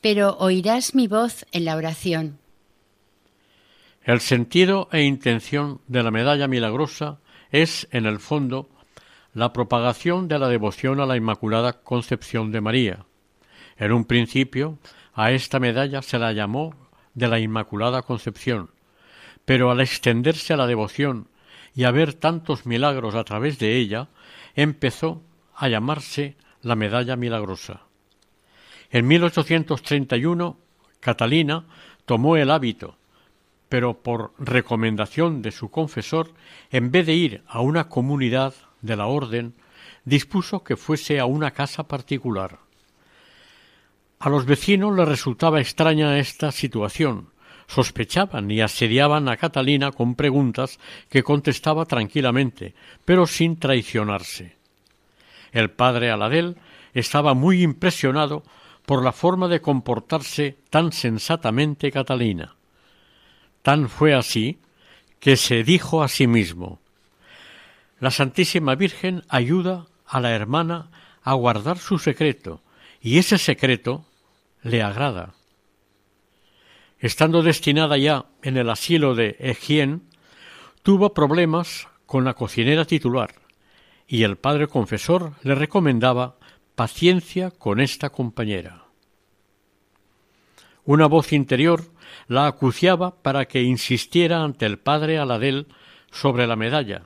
pero 0.03 0.37
oirás 0.37 0.95
mi 0.95 1.09
voz 1.09 1.47
en 1.53 1.65
la 1.65 1.75
oración. 1.75 2.39
El 4.03 4.21
sentido 4.21 4.87
e 4.93 5.01
intención 5.01 5.81
de 5.87 6.03
la 6.03 6.11
medalla 6.11 6.49
milagrosa 6.49 7.19
es, 7.51 7.89
en 7.93 8.05
el 8.05 8.21
fondo, 8.21 8.69
la 9.33 9.55
propagación 9.55 10.29
de 10.29 10.39
la 10.39 10.49
devoción 10.49 11.01
a 11.01 11.07
la 11.07 11.17
Inmaculada 11.17 11.73
Concepción 11.83 12.53
de 12.53 12.61
María. 12.61 13.07
En 13.79 13.93
un 13.93 14.05
principio, 14.05 14.79
a 15.15 15.33
esta 15.33 15.59
medalla 15.59 16.03
se 16.03 16.19
la 16.19 16.35
llamó 16.35 16.75
de 17.15 17.27
la 17.27 17.39
Inmaculada 17.39 18.03
Concepción, 18.03 18.69
pero 19.47 19.71
al 19.71 19.81
extenderse 19.81 20.53
a 20.53 20.59
la 20.59 20.67
devoción 20.67 21.29
y 21.77 21.85
a 21.85 21.91
ver 21.91 22.15
tantos 22.15 22.65
milagros 22.65 23.15
a 23.15 23.23
través 23.23 23.59
de 23.59 23.77
ella, 23.77 24.09
empezó 24.55 25.23
a 25.55 25.69
llamarse 25.69 26.37
la 26.63 26.75
medalla 26.75 27.17
milagrosa. 27.17 27.83
En 28.91 29.07
1831 29.07 30.57
Catalina 31.01 31.67
tomó 32.07 32.37
el 32.37 32.51
hábito, 32.51 32.97
pero 33.69 34.03
por 34.03 34.33
recomendación 34.39 35.43
de 35.43 35.53
su 35.53 35.71
confesor, 35.71 36.33
en 36.71 36.91
vez 36.91 37.07
de 37.07 37.15
ir 37.15 37.43
a 37.47 37.61
una 37.61 37.89
comunidad 37.89 38.55
de 38.81 38.97
la 38.97 39.07
orden, 39.07 39.55
dispuso 40.05 40.65
que 40.65 40.77
fuese 40.77 41.21
a 41.21 41.27
una 41.27 41.51
casa 41.51 41.85
particular. 41.85 42.61
A 44.19 44.31
los 44.31 44.47
vecinos 44.47 44.97
les 44.97 45.07
resultaba 45.07 45.61
extraña 45.61 46.19
esta 46.19 46.53
situación, 46.53 47.29
sospechaban 47.67 48.51
y 48.51 48.61
asediaban 48.61 49.29
a 49.29 49.37
Catalina 49.37 49.93
con 49.93 50.15
preguntas 50.15 50.79
que 51.11 51.23
contestaba 51.23 51.85
tranquilamente, 51.85 52.75
pero 53.05 53.27
sin 53.27 53.59
traicionarse. 53.59 54.57
El 55.53 55.71
padre 55.71 56.11
Aladel 56.11 56.57
estaba 56.95 57.35
muy 57.35 57.63
impresionado 57.63 58.43
por 58.85 59.03
la 59.03 59.13
forma 59.13 59.49
de 59.49 59.61
comportarse 59.61 60.57
tan 60.71 60.93
sensatamente 60.93 61.91
Catalina. 61.91 62.55
Tan 63.63 63.89
fue 63.89 64.15
así 64.15 64.59
que 65.19 65.37
se 65.37 65.65
dijo 65.65 66.03
a 66.03 66.09
sí 66.09 66.27
mismo 66.27 66.79
La 67.99 68.11
Santísima 68.11 68.75
Virgen 68.77 69.25
ayuda 69.29 69.87
a 70.07 70.21
la 70.21 70.31
hermana 70.33 70.89
a 71.23 71.35
guardar 71.35 71.79
su 71.79 71.99
secreto, 71.99 72.61
y 73.01 73.19
ese 73.19 73.39
secreto 73.39 74.05
le 74.63 74.83
agrada. 74.83 75.36
Estando 76.99 77.43
destinada 77.43 77.99
ya 77.99 78.27
en 78.43 78.57
el 78.57 78.71
asilo 78.71 79.15
de 79.15 79.37
Ejien, 79.39 80.09
tuvo 80.83 81.13
problemas 81.13 81.89
con 82.07 82.25
la 82.25 82.35
cocinera 82.35 82.85
titular, 82.85 83.35
y 84.07 84.23
el 84.23 84.37
padre 84.37 84.67
confesor 84.67 85.33
le 85.43 85.55
recomendaba 85.55 86.37
paciencia 86.75 87.51
con 87.51 87.81
esta 87.81 88.11
compañera. 88.11 88.85
Una 90.85 91.07
voz 91.07 91.33
interior 91.33 91.83
la 92.29 92.47
acuciaba 92.47 93.21
para 93.23 93.47
que 93.47 93.63
insistiera 93.63 94.43
ante 94.43 94.65
el 94.65 94.79
padre 94.79 95.19
Aladel 95.19 95.67
sobre 96.11 96.47
la 96.47 96.57
medalla. 96.57 97.03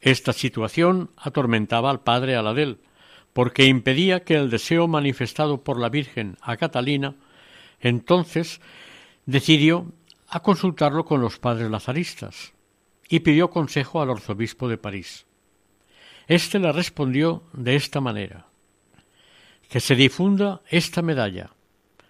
Esta 0.00 0.32
situación 0.32 1.10
atormentaba 1.16 1.90
al 1.90 2.00
padre 2.00 2.36
Aladel, 2.36 2.80
porque 3.32 3.66
impedía 3.66 4.24
que 4.24 4.34
el 4.34 4.50
deseo 4.50 4.88
manifestado 4.88 5.62
por 5.62 5.80
la 5.80 5.88
Virgen 5.88 6.36
a 6.42 6.56
Catalina 6.56 7.14
entonces 7.82 8.60
decidió 9.26 9.92
a 10.28 10.40
consultarlo 10.40 11.04
con 11.04 11.20
los 11.20 11.38
padres 11.38 11.70
lazaristas 11.70 12.54
y 13.08 13.20
pidió 13.20 13.50
consejo 13.50 14.00
al 14.00 14.10
arzobispo 14.10 14.68
de 14.68 14.78
París. 14.78 15.26
Este 16.26 16.58
le 16.58 16.72
respondió 16.72 17.42
de 17.52 17.76
esta 17.76 18.00
manera 18.00 18.46
que 19.68 19.80
se 19.80 19.94
difunda 19.94 20.62
esta 20.68 21.02
medalla 21.02 21.50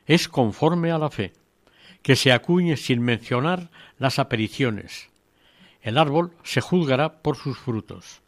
es 0.07 0.29
conforme 0.29 0.91
a 0.91 0.99
la 0.99 1.11
fe, 1.11 1.33
que 2.03 2.17
se 2.17 2.33
acuñe 2.33 2.77
sin 2.77 3.01
mencionar 3.01 3.71
las 3.99 4.19
apariciones. 4.19 5.11
El 5.81 5.99
árbol 5.99 6.33
se 6.43 6.61
juzgará 6.61 7.23
por 7.23 7.37
sus 7.37 7.59
frutos. 7.59 8.21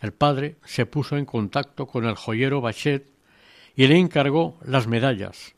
El 0.00 0.12
padre 0.12 0.56
se 0.64 0.86
puso 0.86 1.16
en 1.16 1.24
contacto 1.24 1.86
con 1.86 2.04
el 2.04 2.16
joyero 2.16 2.60
Bachet 2.60 3.06
y 3.74 3.86
le 3.86 3.98
encargó 3.98 4.58
las 4.64 4.86
medallas. 4.86 5.55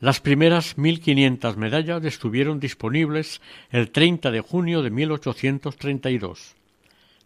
Las 0.00 0.20
primeras 0.20 0.76
mil 0.76 1.00
quinientas 1.00 1.56
medallas 1.56 2.04
estuvieron 2.04 2.60
disponibles 2.60 3.40
el 3.70 3.90
30 3.90 4.30
de 4.30 4.40
junio 4.40 4.82
de 4.82 4.90
1832. 4.90 6.56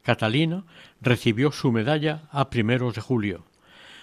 Catalina 0.02 0.64
recibió 1.00 1.50
su 1.50 1.72
medalla 1.72 2.28
a 2.30 2.50
primeros 2.50 2.94
de 2.94 3.00
julio, 3.00 3.44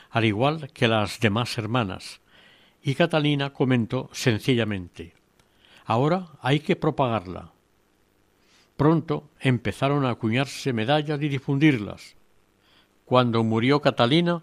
al 0.10 0.26
igual 0.26 0.72
que 0.74 0.88
las 0.88 1.20
demás 1.20 1.58
hermanas, 1.58 2.22
y 2.82 2.96
Catalina 2.96 3.52
comentó 3.52 4.10
sencillamente 4.14 5.14
Ahora 5.86 6.30
hay 6.42 6.60
que 6.62 6.76
propagarla. 6.76 7.52
Pronto 8.76 9.30
empezaron 9.40 10.04
a 10.06 10.10
acuñarse 10.10 10.74
medallas 10.74 11.22
y 11.22 11.30
difundirlas. 11.30 12.16
Cuando 13.06 13.44
murió 13.44 13.82
Catalina, 13.82 14.42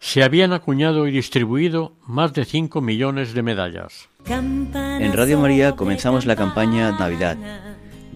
se 0.00 0.22
habían 0.22 0.52
acuñado 0.52 1.06
y 1.06 1.10
distribuido 1.10 1.92
más 2.06 2.32
de 2.32 2.44
cinco 2.44 2.80
millones 2.80 3.34
de 3.34 3.42
medallas. 3.42 4.08
En 4.26 5.12
Radio 5.12 5.38
María 5.38 5.76
comenzamos 5.76 6.26
la 6.26 6.36
campaña 6.36 6.92
Navidad 6.98 7.36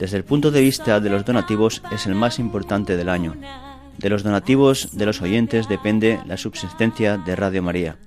desde 0.03 0.17
el 0.17 0.25
punto 0.25 0.51
de 0.51 0.63
vista 0.63 0.99
de 0.99 1.11
los 1.11 1.25
donativos 1.25 1.81
es 1.93 2.07
el 2.07 2.17
más 2.17 2.41
importante 2.41 2.97
del 2.97 3.09
año. 3.09 3.37
De 3.99 4.09
los 4.09 4.25
donativos 4.25 4.97
de 4.97 5.07
los 5.07 5.21
oyentes 5.21 5.69
depende 5.69 6.19
la 6.27 6.37
subsistencia 6.37 7.19
de 7.19 7.37
Radio 7.37 7.63
María. 7.63 7.99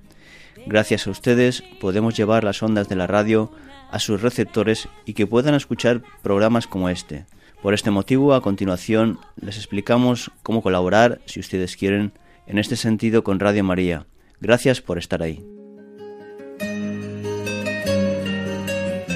Gracias 0.65 1.07
a 1.07 1.11
ustedes 1.11 1.63
podemos 1.79 2.17
llevar 2.17 2.43
las 2.43 2.61
ondas 2.61 2.89
de 2.89 2.97
la 2.97 3.07
radio 3.07 3.49
a 3.91 3.99
sus 3.99 4.21
receptores 4.21 4.89
y 5.05 5.13
que 5.13 5.25
puedan 5.25 5.53
escuchar 5.53 6.01
programas 6.21 6.67
como 6.67 6.89
este. 6.89 7.25
Por 7.61 7.73
este 7.73 7.91
motivo, 7.91 8.33
a 8.33 8.41
continuación 8.41 9.19
les 9.39 9.55
explicamos 9.55 10.31
cómo 10.43 10.61
colaborar, 10.61 11.21
si 11.25 11.39
ustedes 11.39 11.77
quieren, 11.77 12.11
en 12.47 12.57
este 12.57 12.75
sentido 12.75 13.23
con 13.23 13.39
Radio 13.39 13.63
María. 13.63 14.05
Gracias 14.39 14.81
por 14.81 14.97
estar 14.97 15.23
ahí. 15.23 15.43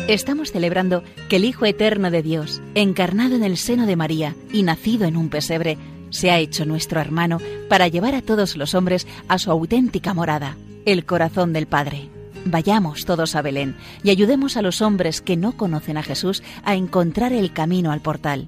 Estamos 0.08 0.52
celebrando 0.52 1.04
que 1.30 1.36
el 1.36 1.46
Hijo 1.46 1.66
Eterno 1.66 2.10
de 2.10 2.24
Dios, 2.24 2.64
encarnado 2.74 3.36
en 3.36 3.44
el 3.44 3.58
seno 3.58 3.86
de 3.86 3.96
María 3.96 4.36
y 4.52 4.64
nacido 4.64 5.06
en 5.06 5.16
un 5.16 5.30
pesebre, 5.30 5.78
se 6.10 6.32
ha 6.32 6.40
hecho 6.40 6.66
nuestro 6.66 7.00
hermano 7.00 7.38
para 7.70 7.88
llevar 7.88 8.16
a 8.16 8.24
todos 8.24 8.58
los 8.58 8.74
hombres 8.74 9.06
a 9.28 9.38
su 9.38 9.52
auténtica 9.52 10.16
morada, 10.16 10.58
el 10.86 11.06
corazón 11.06 11.54
del 11.54 11.68
Padre. 11.68 12.10
Vayamos 12.46 13.06
todos 13.06 13.36
a 13.36 13.44
Belén 13.44 13.76
y 14.04 14.10
ayudemos 14.10 14.58
a 14.58 14.64
los 14.64 14.82
hombres 14.82 15.22
que 15.22 15.38
no 15.38 15.56
conocen 15.58 15.98
a 15.98 16.04
Jesús 16.04 16.42
a 16.64 16.74
encontrar 16.76 17.32
el 17.32 17.54
camino 17.54 17.92
al 17.92 18.02
portal. 18.02 18.48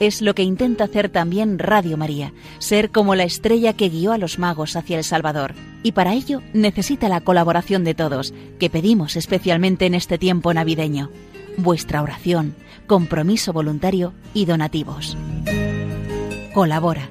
Es 0.00 0.22
lo 0.22 0.34
que 0.34 0.42
intenta 0.42 0.84
hacer 0.84 1.08
también 1.08 1.58
Radio 1.58 1.96
María, 1.96 2.32
ser 2.58 2.90
como 2.90 3.14
la 3.14 3.24
estrella 3.24 3.72
que 3.72 3.88
guió 3.88 4.12
a 4.12 4.18
los 4.18 4.38
magos 4.38 4.76
hacia 4.76 4.96
el 4.96 5.04
Salvador. 5.04 5.54
Y 5.82 5.92
para 5.92 6.14
ello 6.14 6.40
necesita 6.52 7.08
la 7.08 7.20
colaboración 7.20 7.84
de 7.84 7.94
todos, 7.94 8.32
que 8.58 8.70
pedimos 8.70 9.16
especialmente 9.16 9.86
en 9.86 9.94
este 9.94 10.18
tiempo 10.18 10.54
navideño. 10.54 11.10
Vuestra 11.56 12.02
oración, 12.02 12.54
compromiso 12.86 13.52
voluntario 13.52 14.12
y 14.34 14.44
donativos. 14.44 15.16
Colabora 16.54 17.10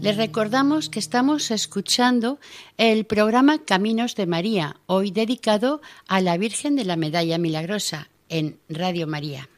Les 0.00 0.16
recordamos 0.16 0.88
que 0.90 1.00
estamos 1.00 1.50
escuchando 1.50 2.38
el 2.76 3.04
programa 3.04 3.64
Caminos 3.64 4.14
de 4.14 4.26
María, 4.26 4.76
hoy 4.86 5.10
dedicado 5.10 5.82
a 6.06 6.20
la 6.20 6.36
Virgen 6.36 6.76
de 6.76 6.84
la 6.84 6.94
Medalla 6.94 7.36
Milagrosa 7.36 8.08
en 8.28 8.60
Radio 8.68 9.08
María. 9.08 9.48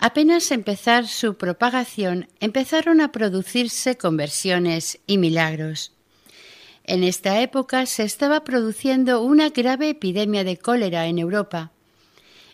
Apenas 0.00 0.50
empezar 0.50 1.06
su 1.06 1.36
propagación, 1.36 2.26
empezaron 2.40 3.00
a 3.00 3.12
producirse 3.12 3.96
conversiones 3.96 4.98
y 5.06 5.18
milagros. 5.18 5.92
En 6.82 7.04
esta 7.04 7.40
época 7.40 7.86
se 7.86 8.02
estaba 8.02 8.42
produciendo 8.42 9.22
una 9.22 9.50
grave 9.50 9.90
epidemia 9.90 10.42
de 10.42 10.56
cólera 10.56 11.06
en 11.06 11.20
Europa. 11.20 11.70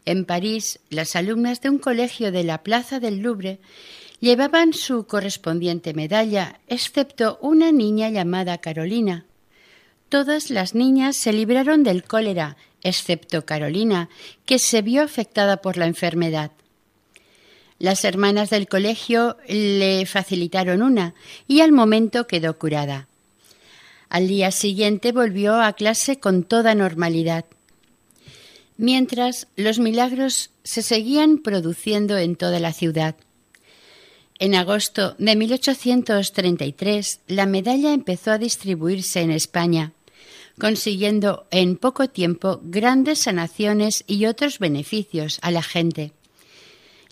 En 0.05 0.27
París, 0.27 0.81
las 0.91 1.17
alumnas 1.17 1.63
de 1.63 1.71
un 1.71 1.79
colegio 1.79 2.31
de 2.31 2.45
la 2.45 2.63
Plaza 2.63 3.01
del 3.01 3.21
Louvre 3.21 3.59
Llevaban 4.21 4.73
su 4.73 5.07
correspondiente 5.07 5.93
medalla, 5.93 6.61
excepto 6.69 7.39
una 7.43 7.71
niña 7.71 8.09
llamada 8.09 8.59
Carolina. 8.59 9.27
Todas 10.09 10.51
las 10.51 10.75
niñas 10.75 11.17
se 11.17 11.33
libraron 11.33 11.83
del 11.83 12.05
cólera, 12.05 12.57
excepto 12.83 13.45
Carolina, 13.45 14.09
que 14.47 14.59
se 14.59 14.81
vio 14.81 15.03
afectada 15.03 15.59
por 15.59 15.77
la 15.77 15.87
enfermedad. 15.87 16.53
Las 17.79 18.05
hermanas 18.05 18.49
del 18.49 18.69
colegio 18.69 19.37
le 19.49 20.07
facilitaron 20.07 20.83
una 20.83 21.15
y 21.47 21.61
al 21.61 21.73
momento 21.73 22.27
quedó 22.27 22.59
curada. 22.59 23.09
Al 24.09 24.29
día 24.29 24.51
siguiente 24.51 25.13
volvió 25.13 25.61
a 25.61 25.75
clase 25.75 26.19
con 26.19 26.45
toda 26.45 26.75
normalidad. 26.75 27.45
Mientras, 28.79 29.49
los 29.57 29.79
milagros 29.79 30.51
se 30.65 30.81
seguían 30.81 31.39
produciendo 31.39 32.17
en 32.17 32.37
toda 32.37 32.61
la 32.61 32.73
ciudad. 32.73 33.17
En 34.39 34.55
agosto 34.55 35.15
de 35.19 35.35
1833, 35.35 37.21
la 37.27 37.47
medalla 37.47 37.93
empezó 37.93 38.33
a 38.33 38.39
distribuirse 38.39 39.23
en 39.23 39.31
España, 39.31 39.93
consiguiendo 40.59 41.47
en 41.51 41.77
poco 41.77 42.09
tiempo 42.09 42.61
grandes 42.63 43.21
sanaciones 43.21 44.05
y 44.07 44.27
otros 44.27 44.59
beneficios 44.59 45.39
a 45.41 45.51
la 45.51 45.63
gente. 45.63 46.13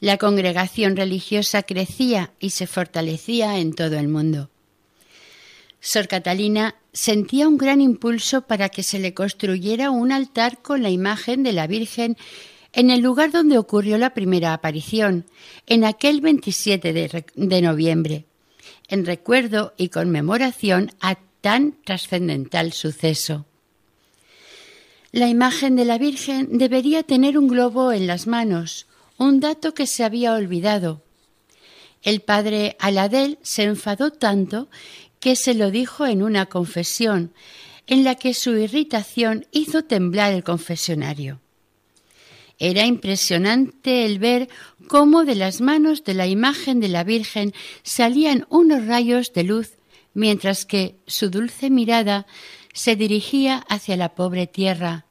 La 0.00 0.18
congregación 0.18 0.96
religiosa 0.96 1.62
crecía 1.62 2.32
y 2.40 2.50
se 2.50 2.66
fortalecía 2.66 3.58
en 3.58 3.72
todo 3.72 3.98
el 3.98 4.08
mundo. 4.08 4.50
Sor 5.80 6.08
Catalina 6.08 6.76
sentía 6.92 7.48
un 7.48 7.56
gran 7.56 7.80
impulso 7.80 8.42
para 8.42 8.68
que 8.68 8.82
se 8.82 8.98
le 8.98 9.14
construyera 9.14 9.90
un 9.90 10.12
altar 10.12 10.60
con 10.60 10.82
la 10.82 10.90
imagen 10.90 11.42
de 11.42 11.52
la 11.52 11.66
Virgen 11.66 12.16
en 12.74 12.90
el 12.90 13.00
lugar 13.00 13.30
donde 13.30 13.56
ocurrió 13.56 13.98
la 13.98 14.14
primera 14.14 14.52
aparición, 14.52 15.26
en 15.66 15.84
aquel 15.84 16.20
27 16.20 16.92
de, 16.92 17.62
noviembre, 17.62 18.26
en 18.88 19.06
recuerdo 19.06 19.74
y 19.76 19.88
conmemoración 19.88 20.90
a 21.00 21.16
tan 21.40 21.76
trascendental 21.84 22.72
suceso. 22.72 23.46
La 25.12 25.28
imagen 25.28 25.76
de 25.76 25.84
la 25.84 25.98
Virgen 25.98 26.58
debería 26.58 27.04
tener 27.04 27.38
un 27.38 27.46
globo 27.46 27.92
en 27.92 28.08
las 28.08 28.26
manos, 28.26 28.86
un 29.18 29.38
dato 29.38 29.72
que 29.72 29.86
se 29.86 30.02
había 30.02 30.34
olvidado. 30.34 31.02
El 32.02 32.20
padre 32.20 32.76
Aladel 32.80 33.38
se 33.42 33.62
enfadó 33.62 34.10
tanto 34.10 34.68
que 35.20 35.36
se 35.36 35.54
lo 35.54 35.70
dijo 35.70 36.06
en 36.06 36.24
una 36.24 36.46
confesión, 36.46 37.32
en 37.86 38.02
la 38.02 38.16
que 38.16 38.34
su 38.34 38.56
irritación 38.56 39.46
hizo 39.52 39.84
temblar 39.84 40.32
el 40.32 40.42
confesionario. 40.42 41.43
Era 42.58 42.86
impresionante 42.86 44.04
el 44.04 44.18
ver 44.18 44.48
cómo 44.88 45.24
de 45.24 45.34
las 45.34 45.60
manos 45.60 46.04
de 46.04 46.14
la 46.14 46.26
imagen 46.26 46.80
de 46.80 46.88
la 46.88 47.04
Virgen 47.04 47.52
salían 47.82 48.46
unos 48.48 48.86
rayos 48.86 49.32
de 49.32 49.44
luz, 49.44 49.72
mientras 50.12 50.64
que 50.64 50.96
su 51.06 51.30
dulce 51.30 51.70
mirada 51.70 52.26
se 52.72 52.96
dirigía 52.96 53.64
hacia 53.68 53.96
la 53.96 54.14
pobre 54.14 54.46
tierra. 54.46 55.06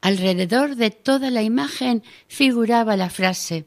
Alrededor 0.00 0.76
de 0.76 0.90
toda 0.90 1.30
la 1.30 1.42
imagen 1.42 2.02
figuraba 2.28 2.96
la 2.96 3.10
frase 3.10 3.66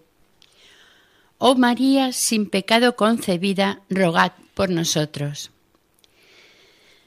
Oh 1.44 1.56
María 1.56 2.14
sin 2.14 2.48
pecado 2.48 2.96
concebida, 2.96 3.82
rogad 3.90 4.34
por 4.54 4.70
nosotros. 4.70 5.50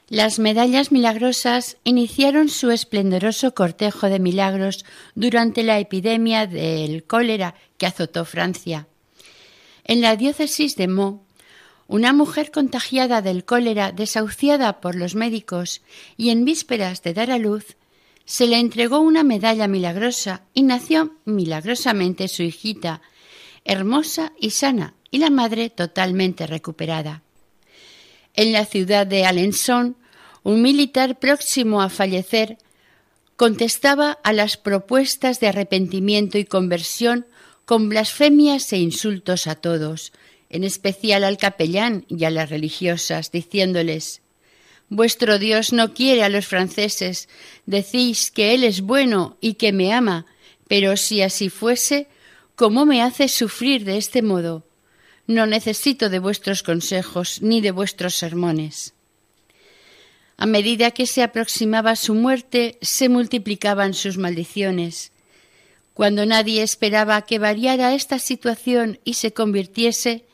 Las 0.07 0.37
medallas 0.37 0.91
milagrosas 0.91 1.77
iniciaron 1.83 2.49
su 2.49 2.69
esplendoroso 2.69 3.55
cortejo 3.55 4.07
de 4.07 4.19
milagros 4.19 4.85
durante 5.15 5.63
la 5.63 5.79
epidemia 5.79 6.45
del 6.45 7.05
cólera 7.05 7.55
que 7.79 7.87
azotó 7.87 8.23
Francia. 8.23 8.87
En 9.83 10.01
la 10.01 10.15
diócesis 10.15 10.75
de 10.75 10.87
Meaux, 10.87 11.21
una 11.87 12.13
mujer 12.13 12.51
contagiada 12.51 13.23
del 13.23 13.45
cólera, 13.45 13.91
desahuciada 13.91 14.79
por 14.79 14.93
los 14.93 15.15
médicos 15.15 15.81
y 16.17 16.29
en 16.29 16.45
vísperas 16.45 17.01
de 17.01 17.15
dar 17.15 17.31
a 17.31 17.39
luz, 17.39 17.75
se 18.25 18.45
le 18.45 18.59
entregó 18.59 18.99
una 18.99 19.23
medalla 19.23 19.67
milagrosa 19.67 20.43
y 20.53 20.61
nació 20.61 21.15
milagrosamente 21.25 22.27
su 22.27 22.43
hijita, 22.43 23.01
hermosa 23.63 24.33
y 24.39 24.51
sana, 24.51 24.93
y 25.09 25.17
la 25.17 25.31
madre 25.31 25.71
totalmente 25.71 26.45
recuperada. 26.45 27.24
En 28.35 28.51
la 28.51 28.65
ciudad 28.65 29.07
de 29.07 29.25
Alençon, 29.25 29.95
un 30.43 30.61
militar 30.61 31.19
próximo 31.19 31.81
a 31.81 31.89
fallecer 31.89 32.57
contestaba 33.37 34.19
a 34.23 34.33
las 34.33 34.57
propuestas 34.57 35.39
de 35.39 35.47
arrepentimiento 35.47 36.37
y 36.37 36.45
conversión 36.45 37.25
con 37.65 37.89
blasfemias 37.89 38.71
e 38.73 38.77
insultos 38.77 39.47
a 39.47 39.55
todos, 39.55 40.13
en 40.49 40.63
especial 40.63 41.23
al 41.23 41.37
capellán 41.37 42.05
y 42.07 42.25
a 42.25 42.29
las 42.29 42.49
religiosas, 42.49 43.31
diciéndoles 43.31 44.21
Vuestro 44.89 45.39
Dios 45.39 45.73
no 45.73 45.93
quiere 45.93 46.23
a 46.23 46.29
los 46.29 46.45
franceses, 46.45 47.27
decís 47.65 48.31
que 48.31 48.53
Él 48.53 48.63
es 48.63 48.81
bueno 48.81 49.37
y 49.41 49.55
que 49.55 49.71
me 49.71 49.93
ama, 49.93 50.27
pero 50.67 50.95
si 50.95 51.21
así 51.21 51.49
fuese, 51.49 52.07
¿cómo 52.55 52.85
me 52.85 53.01
hace 53.01 53.27
sufrir 53.27 53.83
de 53.83 53.97
este 53.97 54.21
modo? 54.21 54.63
No 55.27 55.45
necesito 55.45 56.09
de 56.09 56.19
vuestros 56.19 56.61
consejos 56.61 57.41
ni 57.41 57.61
de 57.61 57.71
vuestros 57.71 58.15
sermones. 58.15 58.93
A 60.37 60.45
medida 60.45 60.91
que 60.91 61.05
se 61.05 61.23
aproximaba 61.23 61.95
su 61.95 62.13
muerte, 62.13 62.77
se 62.81 63.09
multiplicaban 63.09 63.93
sus 63.93 64.17
maldiciones. 64.17 65.11
Cuando 65.93 66.25
nadie 66.25 66.61
esperaba 66.61 67.21
que 67.21 67.39
variara 67.39 67.93
esta 67.93 68.19
situación 68.19 68.99
y 69.05 69.13
se 69.13 69.33
convirtiese, 69.33 70.25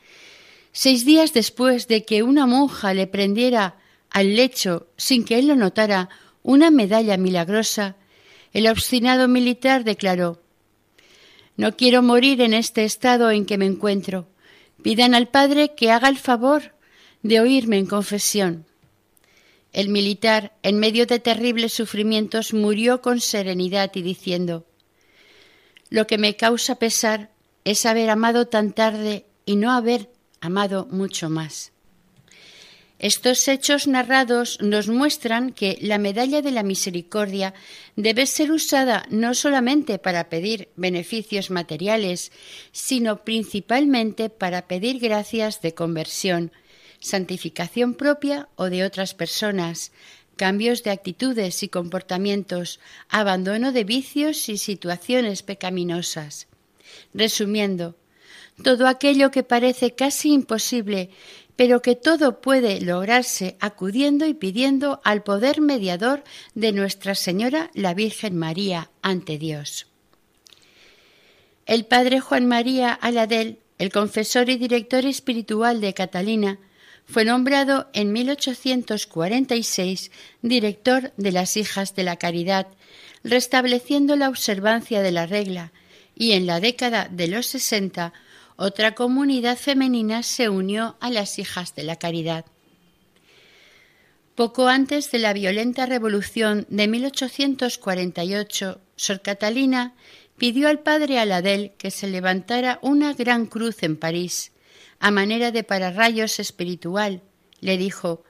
seis 0.72 1.04
días 1.04 1.32
después 1.32 1.86
de 1.86 2.04
que 2.04 2.24
una 2.24 2.46
monja 2.46 2.94
le 2.94 3.06
prendiera 3.06 3.76
al 4.10 4.34
lecho 4.34 4.88
sin 4.96 5.24
que 5.24 5.38
él 5.38 5.46
lo 5.46 5.56
notara 5.56 6.08
una 6.42 6.70
medalla 6.70 7.16
milagrosa, 7.16 7.96
el 8.52 8.66
obstinado 8.66 9.28
militar 9.28 9.84
declaró 9.84 10.42
No 11.56 11.76
quiero 11.76 12.02
morir 12.02 12.40
en 12.40 12.54
este 12.54 12.84
estado 12.84 13.30
en 13.30 13.46
que 13.46 13.56
me 13.56 13.66
encuentro. 13.66 14.31
Pidan 14.82 15.14
al 15.14 15.28
Padre 15.28 15.74
que 15.74 15.90
haga 15.90 16.08
el 16.08 16.18
favor 16.18 16.74
de 17.22 17.40
oírme 17.40 17.78
en 17.78 17.86
confesión. 17.86 18.66
El 19.72 19.88
militar, 19.88 20.52
en 20.62 20.78
medio 20.78 21.06
de 21.06 21.18
terribles 21.18 21.72
sufrimientos, 21.72 22.52
murió 22.52 23.00
con 23.00 23.20
serenidad 23.20 23.90
y 23.94 24.02
diciendo 24.02 24.66
lo 25.92 26.06
que 26.06 26.16
me 26.16 26.36
causa 26.36 26.76
pesar 26.76 27.30
es 27.64 27.84
haber 27.84 28.08
amado 28.08 28.48
tan 28.48 28.72
tarde 28.72 29.26
y 29.44 29.56
no 29.56 29.72
haber 29.72 30.10
amado 30.40 30.86
mucho 30.90 31.28
más. 31.28 31.71
Estos 33.02 33.48
hechos 33.48 33.88
narrados 33.88 34.58
nos 34.60 34.86
muestran 34.86 35.50
que 35.50 35.76
la 35.80 35.98
medalla 35.98 36.40
de 36.40 36.52
la 36.52 36.62
misericordia 36.62 37.52
debe 37.96 38.26
ser 38.26 38.52
usada 38.52 39.04
no 39.10 39.34
solamente 39.34 39.98
para 39.98 40.28
pedir 40.28 40.68
beneficios 40.76 41.50
materiales, 41.50 42.30
sino 42.70 43.24
principalmente 43.24 44.30
para 44.30 44.68
pedir 44.68 45.00
gracias 45.00 45.60
de 45.62 45.74
conversión, 45.74 46.52
santificación 47.00 47.94
propia 47.94 48.48
o 48.54 48.66
de 48.66 48.84
otras 48.84 49.14
personas, 49.14 49.90
cambios 50.36 50.84
de 50.84 50.90
actitudes 50.90 51.64
y 51.64 51.68
comportamientos, 51.68 52.78
abandono 53.08 53.72
de 53.72 53.82
vicios 53.82 54.48
y 54.48 54.58
situaciones 54.58 55.42
pecaminosas. 55.42 56.46
Resumiendo, 57.12 57.96
todo 58.62 58.86
aquello 58.86 59.30
que 59.30 59.42
parece 59.42 59.94
casi 59.94 60.32
imposible, 60.32 61.10
pero 61.56 61.82
que 61.82 61.96
todo 61.96 62.40
puede 62.40 62.80
lograrse 62.80 63.56
acudiendo 63.60 64.26
y 64.26 64.34
pidiendo 64.34 65.00
al 65.04 65.22
poder 65.22 65.60
mediador 65.60 66.24
de 66.54 66.72
Nuestra 66.72 67.14
Señora 67.14 67.70
la 67.74 67.94
Virgen 67.94 68.36
María 68.36 68.90
ante 69.02 69.38
Dios. 69.38 69.86
El 71.66 71.84
padre 71.84 72.20
Juan 72.20 72.46
María 72.46 72.92
Aladel, 72.92 73.58
el 73.78 73.92
confesor 73.92 74.48
y 74.48 74.56
director 74.56 75.06
espiritual 75.06 75.80
de 75.80 75.94
Catalina, 75.94 76.58
fue 77.04 77.24
nombrado 77.24 77.88
en 77.92 78.12
1846 78.12 80.10
director 80.40 81.12
de 81.16 81.32
las 81.32 81.56
Hijas 81.56 81.94
de 81.94 82.04
la 82.04 82.16
Caridad, 82.16 82.68
restableciendo 83.22 84.16
la 84.16 84.28
observancia 84.28 85.02
de 85.02 85.12
la 85.12 85.26
regla, 85.26 85.72
y 86.14 86.32
en 86.32 86.46
la 86.46 86.60
década 86.60 87.08
de 87.10 87.28
los 87.28 87.46
sesenta 87.46 88.12
otra 88.62 88.94
comunidad 88.94 89.58
femenina 89.58 90.22
se 90.22 90.48
unió 90.48 90.96
a 91.00 91.10
las 91.10 91.40
Hijas 91.40 91.74
de 91.74 91.82
la 91.82 91.96
Caridad. 91.96 92.44
Poco 94.36 94.68
antes 94.68 95.10
de 95.10 95.18
la 95.18 95.32
violenta 95.32 95.84
revolución 95.84 96.64
de 96.70 96.86
1848, 96.86 98.80
Sor 98.94 99.20
Catalina 99.20 99.94
pidió 100.38 100.68
al 100.68 100.78
padre 100.78 101.18
Aladel 101.18 101.72
que 101.76 101.90
se 101.90 102.06
levantara 102.06 102.78
una 102.82 103.14
gran 103.14 103.46
cruz 103.46 103.82
en 103.82 103.96
París, 103.96 104.52
a 105.00 105.10
manera 105.10 105.50
de 105.50 105.64
pararrayos 105.64 106.38
espiritual, 106.38 107.20
le 107.58 107.76
dijo 107.76 108.22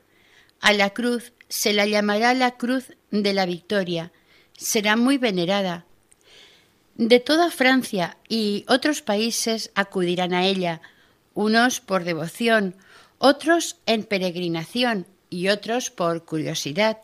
A 0.63 0.73
la 0.73 0.95
cruz 0.95 1.35
se 1.51 1.75
la 1.75 1.85
llamará 1.85 2.33
la 2.33 2.53
cruz 2.53 2.95
de 3.11 3.35
la 3.35 3.45
victoria, 3.45 4.13
será 4.57 4.97
muy 4.97 5.19
venerada. 5.19 5.85
De 6.97 7.21
toda 7.21 7.51
Francia 7.51 8.17
y 8.29 8.65
otros 8.69 9.03
países 9.03 9.71
acudirán 9.75 10.35
a 10.35 10.47
ella, 10.47 10.81
unos 11.35 11.81
por 11.81 12.05
devoción, 12.05 12.77
otros 13.19 13.77
en 13.87 14.05
peregrinación 14.05 15.07
y 15.31 15.49
otros 15.49 15.91
por 15.91 16.25
curiosidad. 16.25 16.99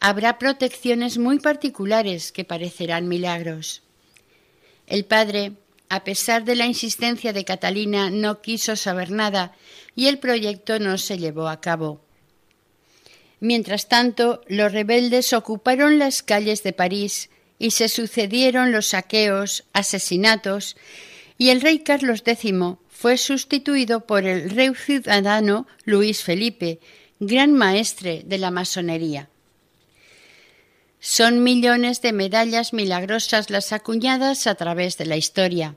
Habrá 0.00 0.38
protecciones 0.38 1.18
muy 1.18 1.38
particulares 1.38 2.32
que 2.32 2.44
parecerán 2.44 3.08
milagros. 3.08 3.82
El 4.86 5.04
padre 5.04 5.54
a 5.90 6.04
pesar 6.04 6.44
de 6.44 6.54
la 6.54 6.66
insistencia 6.66 7.32
de 7.32 7.44
Catalina, 7.44 8.10
no 8.10 8.40
quiso 8.40 8.76
saber 8.76 9.10
nada 9.10 9.56
y 9.96 10.06
el 10.06 10.20
proyecto 10.20 10.78
no 10.78 10.96
se 10.98 11.18
llevó 11.18 11.48
a 11.48 11.60
cabo. 11.60 12.00
Mientras 13.40 13.88
tanto, 13.88 14.40
los 14.46 14.72
rebeldes 14.72 15.32
ocuparon 15.32 15.98
las 15.98 16.22
calles 16.22 16.62
de 16.62 16.72
París 16.72 17.28
y 17.60 17.72
se 17.72 17.88
sucedieron 17.88 18.72
los 18.72 18.86
saqueos, 18.86 19.64
asesinatos, 19.74 20.76
y 21.38 21.50
el 21.50 21.60
rey 21.60 21.80
Carlos 21.80 22.22
X 22.24 22.52
fue 22.88 23.18
sustituido 23.18 24.06
por 24.06 24.24
el 24.24 24.50
rey 24.50 24.74
ciudadano 24.74 25.68
Luis 25.84 26.22
Felipe, 26.22 26.80
gran 27.20 27.52
maestre 27.52 28.22
de 28.24 28.38
la 28.38 28.50
masonería. 28.50 29.28
Son 31.00 31.42
millones 31.42 32.00
de 32.00 32.12
medallas 32.12 32.72
milagrosas 32.72 33.50
las 33.50 33.72
acuñadas 33.72 34.46
a 34.46 34.54
través 34.54 34.96
de 34.96 35.06
la 35.06 35.18
historia. 35.18 35.76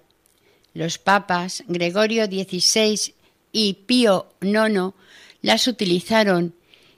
Los 0.73 0.97
papas 0.97 1.63
Gregorio 1.67 2.25
XVI 2.25 3.13
y 3.51 3.73
Pío 3.85 4.33
IX 4.41 4.93
las 5.41 5.67
utilizaron 5.67 6.55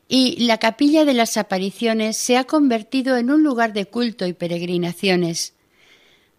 y 0.08 0.46
la 0.46 0.58
capilla 0.58 1.06
de 1.06 1.14
las 1.14 1.38
apariciones 1.38 2.18
se 2.18 2.38
ha 2.38 2.44
convertido 2.44 3.18
en 3.18 3.32
un 3.32 3.44
lugar 3.44 3.74
de 3.74 3.86
culto 3.86 4.26
y 4.28 4.34
peregrinaciones. 4.34 5.54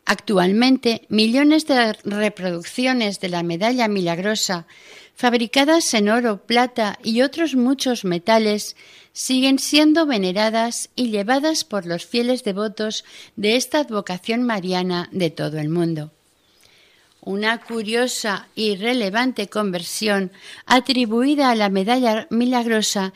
Actualmente, 0.05 1.03
millones 1.09 1.67
de 1.67 1.95
reproducciones 2.05 3.19
de 3.19 3.29
la 3.29 3.43
medalla 3.43 3.89
milagrosa, 3.89 4.67
fabricadas 5.17 5.93
en 5.95 6.09
oro, 6.09 6.47
plata 6.47 6.99
y 7.03 7.23
otros 7.23 7.57
muchos 7.57 8.05
metales, 8.05 8.77
siguen 9.13 9.59
siendo 9.59 10.07
veneradas 10.07 10.91
y 10.95 11.11
llevadas 11.11 11.65
por 11.65 11.87
los 11.87 12.07
fieles 12.07 12.45
devotos 12.45 13.05
de 13.35 13.57
esta 13.57 13.81
advocación 13.81 14.45
mariana 14.45 15.09
de 15.11 15.31
todo 15.31 15.59
el 15.59 15.71
mundo. 15.71 16.13
Una 17.23 17.61
curiosa 17.63 18.47
y 18.55 18.77
relevante 18.77 19.49
conversión 19.49 20.31
atribuida 20.67 21.51
a 21.51 21.57
la 21.57 21.69
medalla 21.69 22.29
milagrosa 22.31 23.13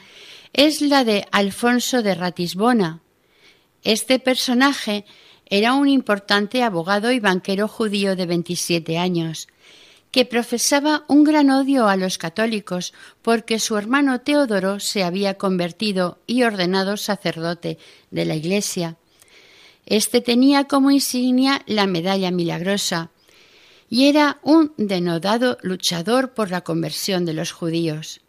es 0.52 0.80
la 0.80 1.04
de 1.04 1.26
Alfonso 1.30 2.02
de 2.02 2.14
Ratisbona. 2.14 3.00
Este 3.82 4.18
personaje 4.18 5.04
era 5.46 5.74
un 5.74 5.88
importante 5.88 6.62
abogado 6.62 7.12
y 7.12 7.20
banquero 7.20 7.68
judío 7.68 8.16
de 8.16 8.26
27 8.26 8.98
años, 8.98 9.48
que 10.10 10.24
profesaba 10.24 11.04
un 11.08 11.24
gran 11.24 11.50
odio 11.50 11.88
a 11.88 11.96
los 11.96 12.18
católicos 12.18 12.92
porque 13.22 13.58
su 13.58 13.76
hermano 13.76 14.20
Teodoro 14.20 14.80
se 14.80 15.04
había 15.04 15.34
convertido 15.34 16.18
y 16.26 16.42
ordenado 16.42 16.96
sacerdote 16.96 17.78
de 18.10 18.24
la 18.24 18.34
Iglesia. 18.34 18.96
Este 19.86 20.20
tenía 20.20 20.64
como 20.64 20.90
insignia 20.90 21.62
la 21.66 21.86
medalla 21.86 22.30
milagrosa 22.30 23.10
y 23.88 24.06
era 24.06 24.38
un 24.42 24.72
denodado 24.76 25.58
luchador 25.62 26.32
por 26.34 26.50
la 26.50 26.60
conversión 26.60 27.24
de 27.24 27.34
los 27.34 27.52
judíos. 27.52 28.20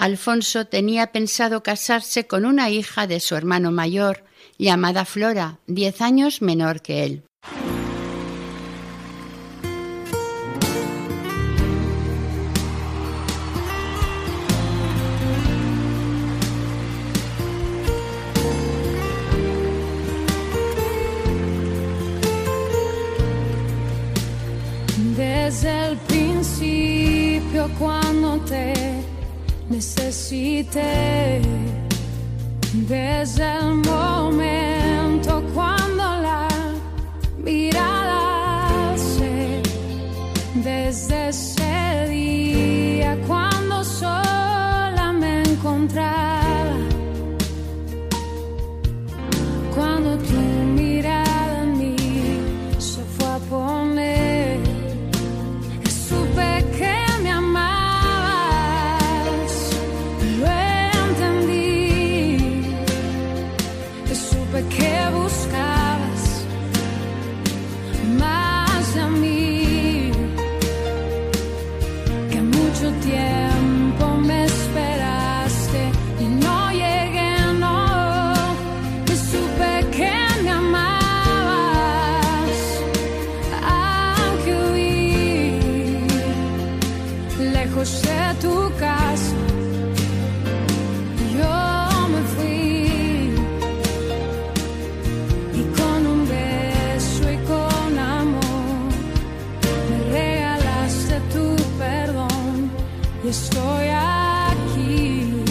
Alfonso 0.00 0.66
tenía 0.66 1.12
pensado 1.12 1.62
casarse 1.62 2.26
con 2.26 2.46
una 2.46 2.70
hija 2.70 3.06
de 3.06 3.20
su 3.20 3.36
hermano 3.36 3.70
mayor, 3.70 4.24
llamada 4.56 5.04
Flora, 5.04 5.58
diez 5.66 6.00
años 6.00 6.40
menor 6.40 6.80
que 6.80 7.04
él. 7.04 7.24
Necesité, 29.80 31.40
desde 32.86 33.42
el 33.42 33.76
momento 33.76 34.79
estoy 103.30 103.86
aquí. 103.88 105.42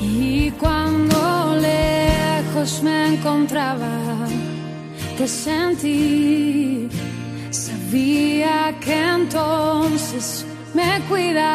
Y 0.00 0.50
cuando 0.62 1.56
lejos 1.60 2.82
me 2.82 3.14
encontraba, 3.14 3.96
te 5.16 5.26
sentí. 5.26 6.88
Sabía 7.50 8.74
que 8.80 8.94
entonces 8.94 10.44
me 10.74 11.00
cuidabas 11.08 11.45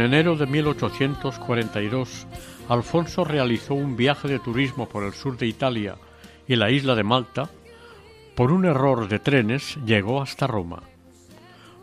en 0.00 0.06
enero 0.06 0.34
de 0.34 0.46
1842 0.46 2.26
Alfonso 2.70 3.22
realizó 3.22 3.74
un 3.74 3.96
viaje 3.96 4.28
de 4.28 4.38
turismo 4.38 4.88
por 4.88 5.04
el 5.04 5.12
sur 5.12 5.36
de 5.36 5.46
Italia 5.46 5.96
y 6.48 6.56
la 6.56 6.70
isla 6.70 6.94
de 6.94 7.02
Malta, 7.02 7.50
por 8.34 8.50
un 8.50 8.64
error 8.64 9.08
de 9.08 9.18
trenes 9.18 9.76
llegó 9.84 10.22
hasta 10.22 10.46
Roma. 10.46 10.84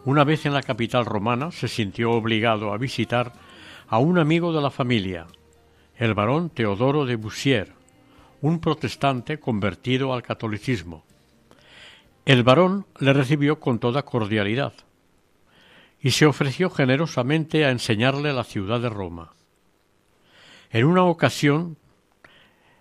Una 0.03 0.24
vez 0.24 0.47
en 0.47 0.55
la 0.55 0.63
capital 0.63 1.05
romana 1.05 1.51
se 1.51 1.68
sintió 1.68 2.11
obligado 2.11 2.74
a 2.74 2.80
visitar 2.80 3.34
a 3.88 3.99
un 3.99 4.18
amigo 4.18 4.51
de 4.51 4.61
la 4.63 4.72
familia, 4.72 5.28
el 5.95 6.15
barón 6.15 6.49
Teodoro 6.49 7.05
de 7.05 7.18
Bussier, 7.18 7.72
un 8.41 8.59
protestante 8.59 9.39
convertido 9.39 10.11
al 10.11 10.24
catolicismo. 10.24 11.03
El 12.26 12.41
barón 12.41 12.88
le 12.99 13.13
recibió 13.13 13.59
con 13.59 13.78
toda 13.78 14.01
cordialidad 14.01 14.74
y 16.02 16.12
se 16.12 16.26
ofreció 16.26 16.70
generosamente 16.70 17.66
a 17.66 17.72
enseñarle 17.72 18.34
la 18.34 18.43
ciudad 18.43 18.80
de 18.80 18.89
Roma. 18.89 19.34
En 20.70 20.86
una 20.86 21.04
ocasión 21.04 21.78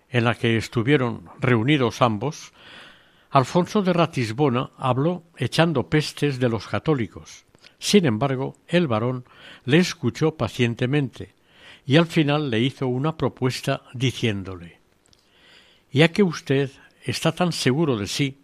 en 0.09 0.23
la 0.23 0.35
que 0.35 0.57
estuvieron 0.57 1.29
reunidos 1.39 2.01
ambos, 2.01 2.53
Alfonso 3.29 3.81
de 3.81 3.93
Ratisbona 3.93 4.71
habló 4.77 5.23
echando 5.37 5.89
pestes 5.89 6.39
de 6.39 6.49
los 6.49 6.67
católicos. 6.67 7.45
Sin 7.79 8.05
embargo, 8.05 8.55
el 8.67 8.87
varón 8.87 9.25
le 9.65 9.77
escuchó 9.77 10.35
pacientemente 10.35 11.35
y 11.85 11.97
al 11.97 12.07
final 12.07 12.49
le 12.49 12.59
hizo 12.59 12.87
una 12.87 13.17
propuesta 13.17 13.83
diciéndole 13.93 14.79
Ya 15.91 16.11
que 16.11 16.23
usted 16.23 16.71
está 17.03 17.33
tan 17.33 17.51
seguro 17.51 17.97
de 17.97 18.07
sí, 18.07 18.41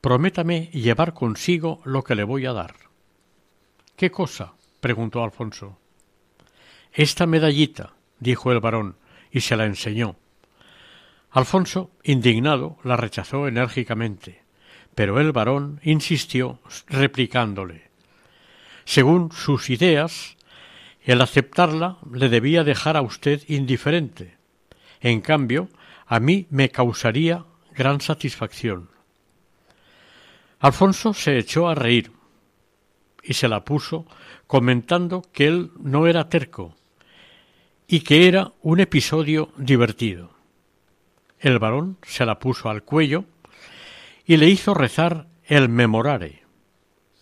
prométame 0.00 0.70
llevar 0.72 1.14
consigo 1.14 1.80
lo 1.84 2.02
que 2.02 2.14
le 2.14 2.24
voy 2.24 2.46
a 2.46 2.52
dar. 2.52 2.74
¿Qué 4.02 4.10
cosa? 4.10 4.54
preguntó 4.80 5.22
Alfonso. 5.22 5.78
Esta 6.92 7.24
medallita, 7.24 7.92
dijo 8.18 8.50
el 8.50 8.58
varón, 8.58 8.96
y 9.30 9.42
se 9.42 9.54
la 9.54 9.64
enseñó. 9.64 10.16
Alfonso, 11.30 11.92
indignado, 12.02 12.78
la 12.82 12.96
rechazó 12.96 13.46
enérgicamente, 13.46 14.42
pero 14.96 15.20
el 15.20 15.30
varón 15.30 15.78
insistió, 15.84 16.58
replicándole 16.88 17.90
Según 18.84 19.30
sus 19.30 19.70
ideas, 19.70 20.36
el 21.04 21.20
aceptarla 21.20 21.98
le 22.12 22.28
debía 22.28 22.64
dejar 22.64 22.96
a 22.96 23.02
usted 23.02 23.42
indiferente. 23.46 24.36
En 25.00 25.20
cambio, 25.20 25.68
a 26.08 26.18
mí 26.18 26.48
me 26.50 26.70
causaría 26.70 27.44
gran 27.72 28.00
satisfacción. 28.00 28.90
Alfonso 30.58 31.14
se 31.14 31.38
echó 31.38 31.68
a 31.68 31.76
reír 31.76 32.10
y 33.22 33.34
se 33.34 33.48
la 33.48 33.64
puso 33.64 34.06
comentando 34.46 35.22
que 35.32 35.46
él 35.46 35.70
no 35.78 36.06
era 36.06 36.28
terco 36.28 36.74
y 37.86 38.00
que 38.00 38.26
era 38.26 38.52
un 38.62 38.80
episodio 38.80 39.50
divertido. 39.56 40.30
El 41.38 41.58
varón 41.58 41.98
se 42.02 42.24
la 42.24 42.38
puso 42.38 42.68
al 42.68 42.82
cuello 42.82 43.24
y 44.24 44.36
le 44.36 44.48
hizo 44.48 44.74
rezar 44.74 45.26
el 45.44 45.68
memorare, 45.68 46.42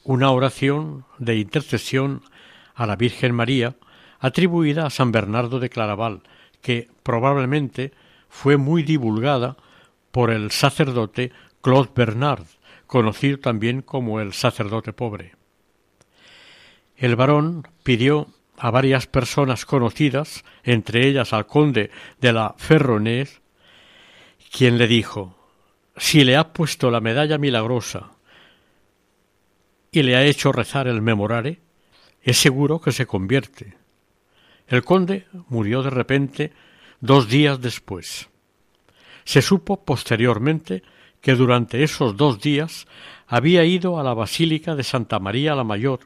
una 0.04 0.30
oración 0.30 1.04
de 1.18 1.36
intercesión 1.36 2.22
a 2.74 2.86
la 2.86 2.96
Virgen 2.96 3.34
María 3.34 3.76
atribuida 4.18 4.86
a 4.86 4.90
San 4.90 5.12
Bernardo 5.12 5.58
de 5.58 5.70
Claraval, 5.70 6.22
que 6.60 6.88
probablemente 7.02 7.92
fue 8.28 8.56
muy 8.56 8.82
divulgada 8.82 9.56
por 10.10 10.30
el 10.30 10.50
sacerdote 10.50 11.32
Claude 11.62 11.90
Bernard, 11.94 12.44
conocido 12.86 13.38
también 13.38 13.82
como 13.82 14.20
el 14.20 14.32
sacerdote 14.32 14.92
pobre. 14.92 15.39
El 17.00 17.16
varón 17.16 17.66
pidió 17.82 18.28
a 18.58 18.70
varias 18.70 19.06
personas 19.06 19.64
conocidas, 19.64 20.44
entre 20.62 21.08
ellas 21.08 21.32
al 21.32 21.46
conde 21.46 21.90
de 22.20 22.32
la 22.34 22.54
Ferronés, 22.58 23.40
quien 24.52 24.76
le 24.76 24.86
dijo 24.86 25.34
si 25.96 26.24
le 26.24 26.36
ha 26.36 26.52
puesto 26.52 26.90
la 26.90 27.00
medalla 27.00 27.38
milagrosa 27.38 28.10
y 29.90 30.02
le 30.02 30.14
ha 30.14 30.24
hecho 30.24 30.52
rezar 30.52 30.88
el 30.88 31.00
memorare, 31.00 31.60
es 32.22 32.36
seguro 32.36 32.80
que 32.80 32.92
se 32.92 33.06
convierte. 33.06 33.76
El 34.68 34.84
conde 34.84 35.26
murió 35.48 35.82
de 35.82 35.90
repente 35.90 36.52
dos 37.00 37.28
días 37.28 37.60
después. 37.60 38.28
Se 39.24 39.40
supo 39.40 39.84
posteriormente 39.84 40.82
que 41.22 41.34
durante 41.34 41.82
esos 41.82 42.16
dos 42.16 42.40
días 42.40 42.86
había 43.26 43.64
ido 43.64 43.98
a 43.98 44.02
la 44.02 44.14
Basílica 44.14 44.74
de 44.74 44.84
Santa 44.84 45.18
María 45.18 45.54
la 45.54 45.64
Mayor 45.64 46.00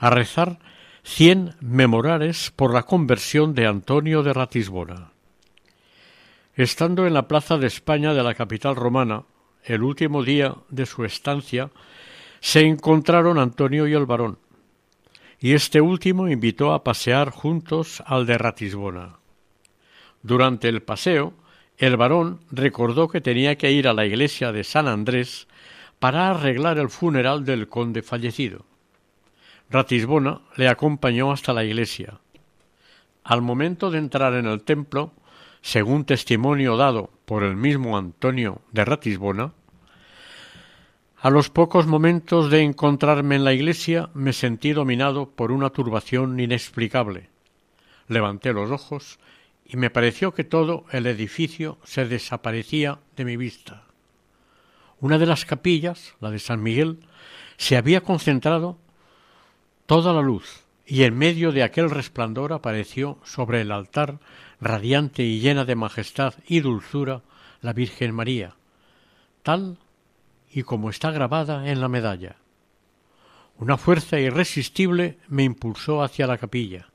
a 0.00 0.08
rezar 0.10 0.58
cien 1.04 1.54
memorares 1.60 2.50
por 2.56 2.72
la 2.72 2.82
conversión 2.84 3.54
de 3.54 3.66
Antonio 3.66 4.22
de 4.22 4.32
Ratisbona. 4.32 5.12
Estando 6.54 7.06
en 7.06 7.14
la 7.14 7.28
plaza 7.28 7.58
de 7.58 7.66
España 7.66 8.14
de 8.14 8.22
la 8.22 8.34
capital 8.34 8.76
romana, 8.76 9.24
el 9.62 9.82
último 9.82 10.24
día 10.24 10.54
de 10.70 10.86
su 10.86 11.04
estancia, 11.04 11.70
se 12.40 12.66
encontraron 12.66 13.38
Antonio 13.38 13.86
y 13.86 13.92
el 13.92 14.06
varón, 14.06 14.38
y 15.38 15.52
este 15.52 15.82
último 15.82 16.28
invitó 16.28 16.72
a 16.72 16.82
pasear 16.82 17.30
juntos 17.30 18.02
al 18.06 18.24
de 18.24 18.38
Ratisbona. 18.38 19.18
Durante 20.22 20.68
el 20.68 20.82
paseo, 20.82 21.34
el 21.76 21.96
varón 21.98 22.40
recordó 22.50 23.08
que 23.08 23.20
tenía 23.20 23.56
que 23.56 23.70
ir 23.70 23.86
a 23.86 23.94
la 23.94 24.06
iglesia 24.06 24.50
de 24.50 24.64
San 24.64 24.88
Andrés 24.88 25.46
para 25.98 26.30
arreglar 26.30 26.78
el 26.78 26.88
funeral 26.88 27.44
del 27.44 27.68
conde 27.68 28.02
fallecido. 28.02 28.69
Ratisbona 29.70 30.40
le 30.56 30.68
acompañó 30.68 31.30
hasta 31.30 31.52
la 31.52 31.62
iglesia. 31.62 32.18
Al 33.22 33.40
momento 33.40 33.92
de 33.92 33.98
entrar 33.98 34.34
en 34.34 34.46
el 34.46 34.62
templo, 34.62 35.12
según 35.62 36.04
testimonio 36.04 36.76
dado 36.76 37.10
por 37.24 37.44
el 37.44 37.54
mismo 37.54 37.96
Antonio 37.96 38.62
de 38.72 38.84
Ratisbona, 38.84 39.52
a 41.22 41.30
los 41.30 41.50
pocos 41.50 41.86
momentos 41.86 42.50
de 42.50 42.62
encontrarme 42.62 43.36
en 43.36 43.44
la 43.44 43.52
iglesia 43.52 44.10
me 44.14 44.32
sentí 44.32 44.72
dominado 44.72 45.30
por 45.30 45.52
una 45.52 45.70
turbación 45.70 46.40
inexplicable. 46.40 47.28
Levanté 48.08 48.52
los 48.52 48.72
ojos 48.72 49.20
y 49.64 49.76
me 49.76 49.90
pareció 49.90 50.34
que 50.34 50.42
todo 50.42 50.86
el 50.90 51.06
edificio 51.06 51.78
se 51.84 52.06
desaparecía 52.06 52.98
de 53.16 53.24
mi 53.24 53.36
vista. 53.36 53.84
Una 54.98 55.16
de 55.16 55.26
las 55.26 55.44
capillas, 55.44 56.16
la 56.20 56.30
de 56.32 56.40
San 56.40 56.60
Miguel, 56.60 56.98
se 57.56 57.76
había 57.76 58.00
concentrado 58.00 58.78
toda 59.90 60.12
la 60.12 60.22
luz 60.22 60.62
y 60.86 61.02
en 61.02 61.18
medio 61.18 61.50
de 61.50 61.64
aquel 61.64 61.90
resplandor 61.90 62.52
apareció 62.52 63.18
sobre 63.24 63.62
el 63.62 63.72
altar, 63.72 64.20
radiante 64.60 65.24
y 65.24 65.40
llena 65.40 65.64
de 65.64 65.74
majestad 65.74 66.34
y 66.46 66.60
dulzura, 66.60 67.22
la 67.60 67.72
Virgen 67.72 68.14
María, 68.14 68.54
tal 69.42 69.78
y 70.48 70.62
como 70.62 70.90
está 70.90 71.10
grabada 71.10 71.68
en 71.68 71.80
la 71.80 71.88
medalla. 71.88 72.36
Una 73.58 73.76
fuerza 73.76 74.20
irresistible 74.20 75.18
me 75.26 75.42
impulsó 75.42 76.04
hacia 76.04 76.28
la 76.28 76.38
capilla. 76.38 76.86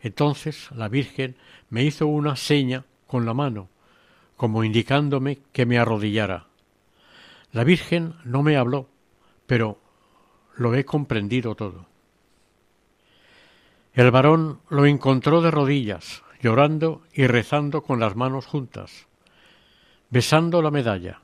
Entonces 0.00 0.70
la 0.70 0.86
Virgen 0.86 1.34
me 1.70 1.82
hizo 1.82 2.06
una 2.06 2.36
seña 2.36 2.84
con 3.08 3.26
la 3.26 3.34
mano, 3.34 3.68
como 4.36 4.62
indicándome 4.62 5.40
que 5.52 5.66
me 5.66 5.76
arrodillara. 5.76 6.46
La 7.50 7.64
Virgen 7.64 8.14
no 8.24 8.44
me 8.44 8.56
habló, 8.56 8.88
pero 9.48 9.80
lo 10.54 10.76
he 10.76 10.84
comprendido 10.84 11.56
todo. 11.56 11.90
El 13.94 14.10
varón 14.10 14.60
lo 14.70 14.86
encontró 14.86 15.42
de 15.42 15.50
rodillas, 15.50 16.22
llorando 16.40 17.02
y 17.12 17.26
rezando 17.26 17.82
con 17.82 18.00
las 18.00 18.16
manos 18.16 18.46
juntas, 18.46 19.06
besando 20.08 20.62
la 20.62 20.70
medalla. 20.70 21.20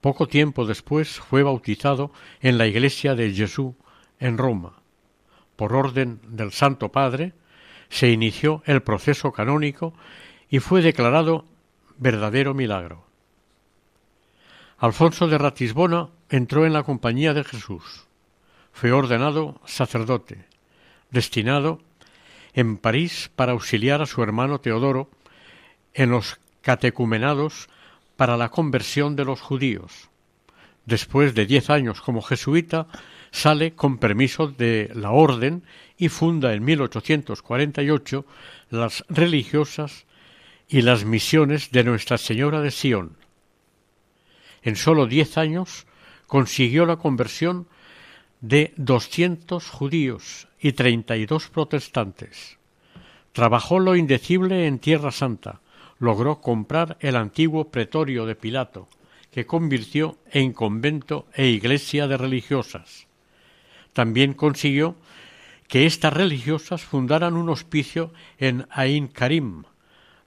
Poco 0.00 0.26
tiempo 0.26 0.64
después 0.64 1.20
fue 1.20 1.42
bautizado 1.42 2.10
en 2.40 2.56
la 2.56 2.66
iglesia 2.66 3.14
de 3.14 3.30
Jesús 3.32 3.74
en 4.20 4.38
Roma. 4.38 4.74
Por 5.56 5.74
orden 5.74 6.20
del 6.28 6.52
Santo 6.52 6.90
Padre, 6.90 7.34
se 7.90 8.10
inició 8.10 8.62
el 8.64 8.82
proceso 8.82 9.32
canónico 9.32 9.92
y 10.48 10.60
fue 10.60 10.80
declarado 10.80 11.44
verdadero 11.98 12.54
milagro. 12.54 13.04
Alfonso 14.78 15.26
de 15.26 15.36
Ratisbona 15.36 16.08
entró 16.30 16.64
en 16.64 16.72
la 16.72 16.84
compañía 16.84 17.34
de 17.34 17.44
Jesús. 17.44 18.06
Fue 18.72 18.92
ordenado 18.92 19.60
sacerdote, 19.66 20.46
destinado 21.10 21.80
en 22.58 22.76
París 22.76 23.30
para 23.36 23.52
auxiliar 23.52 24.02
a 24.02 24.06
su 24.06 24.20
hermano 24.20 24.58
Teodoro 24.58 25.08
en 25.94 26.10
los 26.10 26.40
catecumenados 26.60 27.68
para 28.16 28.36
la 28.36 28.48
conversión 28.48 29.14
de 29.14 29.24
los 29.24 29.40
judíos. 29.40 30.10
Después 30.84 31.36
de 31.36 31.46
diez 31.46 31.70
años 31.70 32.00
como 32.00 32.20
jesuita, 32.20 32.88
sale 33.30 33.74
con 33.74 33.98
permiso 33.98 34.48
de 34.48 34.90
la 34.92 35.12
orden 35.12 35.62
y 35.96 36.08
funda 36.08 36.52
en 36.52 36.64
1848 36.64 38.26
las 38.70 39.04
religiosas 39.08 40.06
y 40.68 40.82
las 40.82 41.04
misiones 41.04 41.70
de 41.70 41.84
Nuestra 41.84 42.18
Señora 42.18 42.60
de 42.60 42.72
Sion. 42.72 43.16
En 44.62 44.74
sólo 44.74 45.06
diez 45.06 45.38
años 45.38 45.86
consiguió 46.26 46.86
la 46.86 46.96
conversión 46.96 47.68
de 48.40 48.72
doscientos 48.76 49.68
judíos 49.68 50.48
y 50.60 50.72
treinta 50.72 51.16
y 51.16 51.26
dos 51.26 51.48
protestantes. 51.48 52.58
Trabajó 53.32 53.78
lo 53.78 53.96
indecible 53.96 54.66
en 54.66 54.78
Tierra 54.78 55.10
Santa, 55.10 55.60
logró 55.98 56.40
comprar 56.40 56.96
el 57.00 57.16
antiguo 57.16 57.70
pretorio 57.70 58.26
de 58.26 58.36
Pilato, 58.36 58.88
que 59.30 59.46
convirtió 59.46 60.18
en 60.30 60.52
convento 60.52 61.26
e 61.34 61.46
iglesia 61.48 62.06
de 62.06 62.16
religiosas. 62.16 63.06
También 63.92 64.34
consiguió 64.34 64.96
que 65.66 65.86
estas 65.86 66.12
religiosas 66.12 66.82
fundaran 66.82 67.34
un 67.34 67.50
hospicio 67.50 68.12
en 68.38 68.66
Ain 68.70 69.08
Karim, 69.08 69.64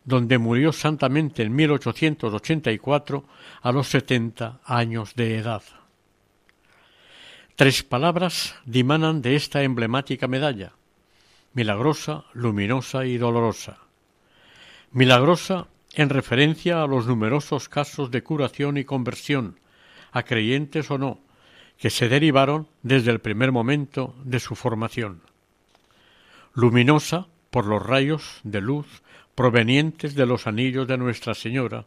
donde 0.04 0.38
murió 0.38 0.72
santamente 0.72 1.44
en 1.44 1.56
1884 1.56 3.26
a 3.62 3.72
los 3.72 3.88
setenta 3.88 4.60
años 4.66 5.16
de 5.16 5.38
edad. 5.38 5.64
Tres 7.56 7.84
palabras 7.84 8.56
dimanan 8.66 9.22
de 9.22 9.36
esta 9.36 9.64
emblemática 9.64 10.28
medalla 10.28 10.74
milagrosa, 11.54 12.24
luminosa 12.34 13.06
y 13.06 13.18
dolorosa. 13.18 13.78
Milagrosa 14.92 15.68
en 15.94 16.10
referencia 16.10 16.82
a 16.82 16.88
los 16.88 17.08
numerosos 17.08 17.68
casos 17.68 18.12
de 18.12 18.24
curación 18.24 18.78
y 18.78 18.86
conversión, 18.86 19.60
a 20.12 20.24
creyentes 20.24 20.90
o 20.92 20.98
no, 20.98 21.20
que 21.78 21.90
se 21.90 22.08
derivaron 22.08 22.68
desde 22.84 23.12
el 23.12 23.20
primer 23.20 23.52
momento 23.52 24.16
de 24.24 24.40
su 24.40 24.56
formación. 24.56 25.22
Luminosa 26.54 27.28
por 27.50 27.66
los 27.66 27.86
rayos 27.86 28.40
de 28.44 28.62
luz 28.62 29.04
provenientes 29.36 30.16
de 30.16 30.26
los 30.26 30.48
anillos 30.48 30.88
de 30.88 30.98
Nuestra 30.98 31.34
Señora, 31.34 31.86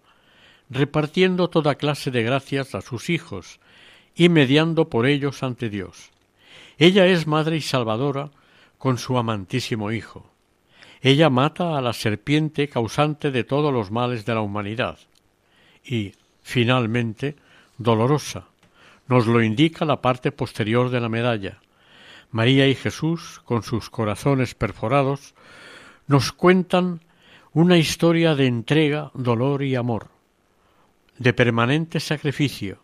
repartiendo 0.69 1.49
toda 1.49 1.77
clase 1.77 2.11
de 2.11 2.23
gracias 2.23 2.75
a 2.75 2.83
sus 2.83 3.09
hijos 3.09 3.61
y 4.15 4.29
mediando 4.29 4.89
por 4.89 5.07
ellos 5.07 5.43
ante 5.43 5.69
Dios. 5.69 6.11
Ella 6.79 7.07
es 7.07 7.27
madre 7.27 7.57
y 7.57 7.61
salvadora 7.61 8.31
con 8.79 8.99
su 8.99 9.17
amantísimo 9.19 9.93
Hijo. 9.93 10.31
Ella 11.01 11.31
mata 11.31 11.77
a 11.77 11.81
la 11.81 11.93
serpiente 11.93 12.69
causante 12.69 13.31
de 13.31 13.45
todos 13.45 13.73
los 13.73 13.91
males 13.91 14.25
de 14.25 14.35
la 14.35 14.41
humanidad. 14.41 14.99
Y, 15.85 16.15
finalmente, 16.43 17.37
dolorosa. 17.77 18.47
Nos 19.07 19.27
lo 19.27 19.43
indica 19.43 19.85
la 19.85 20.01
parte 20.01 20.33
posterior 20.33 20.89
de 20.91 21.01
la 21.01 21.09
medalla. 21.09 21.61
María 22.31 22.67
y 22.67 22.75
Jesús, 22.75 23.41
con 23.45 23.62
sus 23.62 23.91
corazones 23.91 24.55
perforados, 24.55 25.35
nos 26.07 26.33
cuentan 26.33 27.01
una 27.53 27.77
historia 27.77 28.35
de 28.35 28.47
entrega, 28.47 29.11
dolor 29.15 29.62
y 29.62 29.77
amor, 29.77 30.09
de 31.19 31.33
permanente 31.33 32.01
sacrificio, 32.01 32.79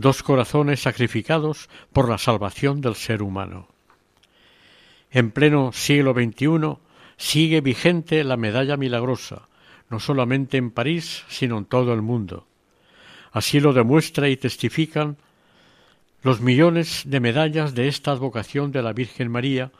dos 0.00 0.22
corazones 0.22 0.80
sacrificados 0.80 1.68
por 1.92 2.08
la 2.08 2.18
salvación 2.18 2.80
del 2.80 2.94
ser 2.94 3.22
humano. 3.22 3.68
En 5.10 5.30
pleno 5.30 5.72
siglo 5.72 6.14
XXI 6.14 6.78
sigue 7.16 7.60
vigente 7.60 8.24
la 8.24 8.38
medalla 8.38 8.76
milagrosa, 8.76 9.42
no 9.90 10.00
solamente 10.00 10.56
en 10.56 10.70
París, 10.70 11.24
sino 11.28 11.58
en 11.58 11.66
todo 11.66 11.92
el 11.92 12.00
mundo. 12.00 12.46
Así 13.32 13.60
lo 13.60 13.72
demuestra 13.72 14.28
y 14.28 14.36
testifican 14.36 15.18
los 16.22 16.40
millones 16.40 17.02
de 17.06 17.20
medallas 17.20 17.74
de 17.74 17.88
esta 17.88 18.12
advocación 18.12 18.72
de 18.72 18.82
la 18.82 18.92
Virgen 18.92 19.30
María 19.30 19.70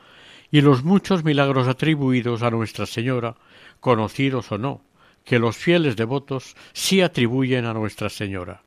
y 0.51 0.61
los 0.61 0.83
muchos 0.83 1.23
milagros 1.23 1.67
atribuidos 1.67 2.43
a 2.43 2.51
Nuestra 2.51 2.85
Señora, 2.85 3.35
conocidos 3.79 4.51
o 4.51 4.57
no, 4.57 4.81
que 5.23 5.39
los 5.39 5.57
fieles 5.57 5.95
devotos 5.95 6.55
sí 6.73 7.01
atribuyen 7.01 7.65
a 7.65 7.73
Nuestra 7.73 8.09
Señora. 8.09 8.61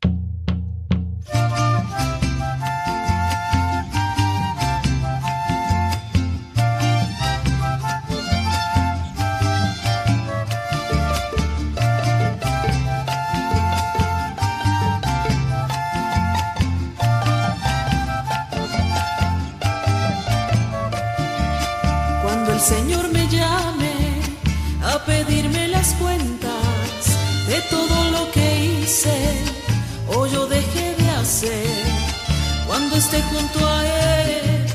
Esté 32.95 33.21
junto 33.23 33.67
a 33.67 33.85
Él, 33.85 34.65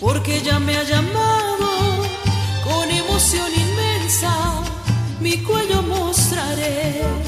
porque 0.00 0.40
ya 0.42 0.58
me 0.58 0.76
ha 0.76 0.82
llamado 0.84 1.68
con 2.64 2.90
emoción 2.90 3.50
inmensa, 3.54 4.32
mi 5.20 5.38
cuello 5.42 5.82
mostraré. 5.82 7.27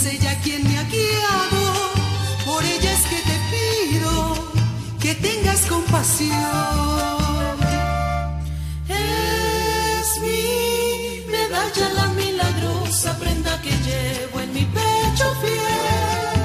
Es 0.00 0.14
ella 0.14 0.38
quien 0.42 0.62
me 0.62 0.78
ha 0.78 0.84
guiado, 0.84 1.62
por 2.46 2.64
ella 2.64 2.92
es 2.92 3.02
que 3.10 3.16
te 3.30 3.38
pido 3.52 4.34
que 5.00 5.14
tengas 5.14 5.60
compasión. 5.66 6.36
Es 8.88 10.20
mi 10.22 11.30
medalla 11.30 11.88
la 11.96 12.06
milagrosa 12.20 13.18
prenda 13.18 13.60
que 13.62 13.72
llevo 13.88 14.40
en 14.40 14.52
mi 14.52 14.64
pecho 14.64 15.26
fiel. 15.42 16.38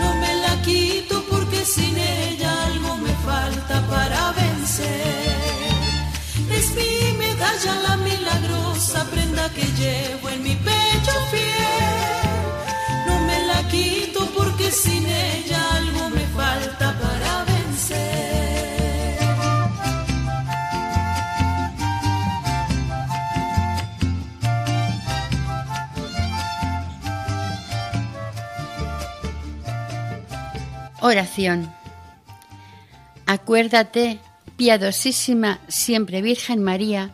No 0.00 0.14
me 0.20 0.34
la 0.44 0.62
quito 0.62 1.24
porque 1.30 1.64
sin 1.64 1.96
ella 1.96 2.50
algo 2.66 2.96
me 2.96 3.14
falta 3.26 3.86
para 3.88 4.32
vencer. 4.32 5.36
Es 6.50 6.74
mi 6.74 7.16
medalla 7.18 7.74
la 7.86 7.96
milagrosa 7.96 9.04
prenda 9.04 9.48
que 9.50 9.66
llevo 9.80 10.28
en 10.30 10.42
mi 10.42 10.56
pecho 10.56 10.91
sin 14.72 15.06
ella 15.06 15.76
algo 15.76 16.10
me 16.10 16.20
falta 16.28 16.98
para 16.98 17.44
vencer. 17.44 19.18
Oración. 31.00 31.70
Acuérdate, 33.26 34.20
piadosísima 34.56 35.60
siempre 35.68 36.22
Virgen 36.22 36.62
María, 36.62 37.10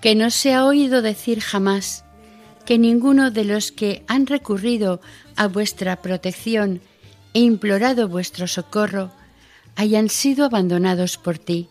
que 0.00 0.14
no 0.14 0.30
se 0.30 0.54
ha 0.54 0.64
oído 0.64 1.00
decir 1.02 1.40
jamás, 1.40 2.01
que 2.62 2.78
ninguno 2.78 3.30
de 3.30 3.44
los 3.44 3.72
que 3.72 4.04
han 4.08 4.26
recurrido 4.26 5.00
a 5.36 5.48
vuestra 5.48 6.00
protección 6.02 6.80
e 7.34 7.40
implorado 7.40 8.08
vuestro 8.08 8.46
socorro 8.46 9.10
hayan 9.76 10.08
sido 10.08 10.44
abandonados 10.44 11.16
por 11.16 11.38
ti. 11.38 11.68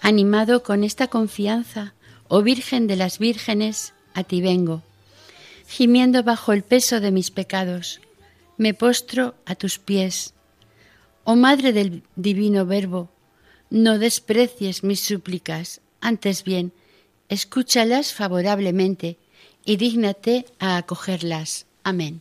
Animado 0.00 0.62
con 0.62 0.84
esta 0.84 1.08
confianza, 1.08 1.94
oh 2.28 2.42
Virgen 2.42 2.86
de 2.86 2.96
las 2.96 3.18
vírgenes, 3.18 3.94
a 4.14 4.22
ti 4.24 4.40
vengo. 4.40 4.82
Gimiendo 5.66 6.22
bajo 6.22 6.52
el 6.52 6.62
peso 6.62 7.00
de 7.00 7.10
mis 7.10 7.30
pecados, 7.30 8.00
me 8.56 8.74
postro 8.74 9.34
a 9.46 9.54
tus 9.54 9.78
pies. 9.78 10.34
Oh 11.24 11.36
Madre 11.36 11.72
del 11.72 12.02
Divino 12.16 12.66
Verbo, 12.66 13.10
no 13.70 13.98
desprecies 13.98 14.84
mis 14.84 15.00
súplicas, 15.00 15.80
antes 16.00 16.44
bien, 16.44 16.72
escúchalas 17.28 18.12
favorablemente 18.12 19.18
y 19.64 19.76
dígnate 19.76 20.46
a 20.58 20.76
acogerlas. 20.76 21.66
Amén. 21.82 22.20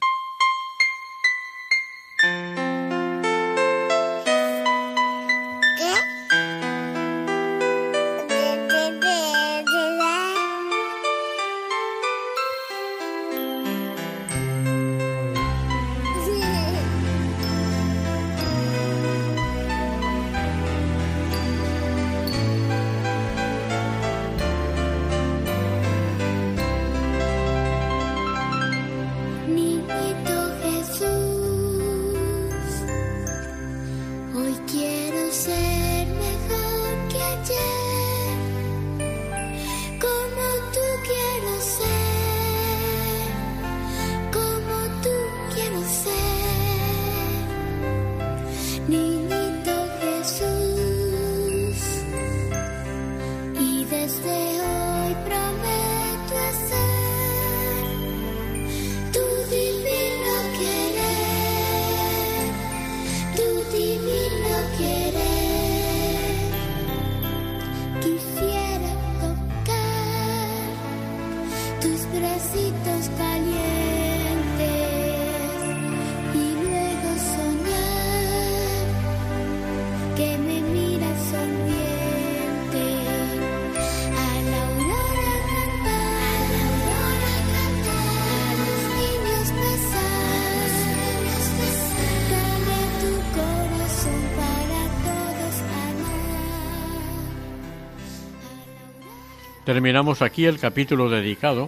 Terminamos 99.74 100.21
aquí 100.21 100.45
el 100.45 100.59
capítulo 100.59 101.09
dedicado 101.09 101.67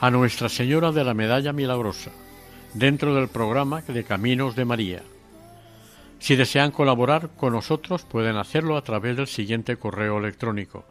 a 0.00 0.10
Nuestra 0.10 0.48
Señora 0.48 0.90
de 0.90 1.04
la 1.04 1.14
Medalla 1.14 1.52
Milagrosa, 1.52 2.10
dentro 2.74 3.14
del 3.14 3.28
programa 3.28 3.82
de 3.82 4.02
Caminos 4.02 4.56
de 4.56 4.64
María. 4.64 5.04
Si 6.18 6.34
desean 6.34 6.72
colaborar 6.72 7.30
con 7.36 7.52
nosotros 7.52 8.02
pueden 8.02 8.34
hacerlo 8.34 8.76
a 8.76 8.82
través 8.82 9.16
del 9.16 9.28
siguiente 9.28 9.76
correo 9.76 10.18
electrónico 10.18 10.86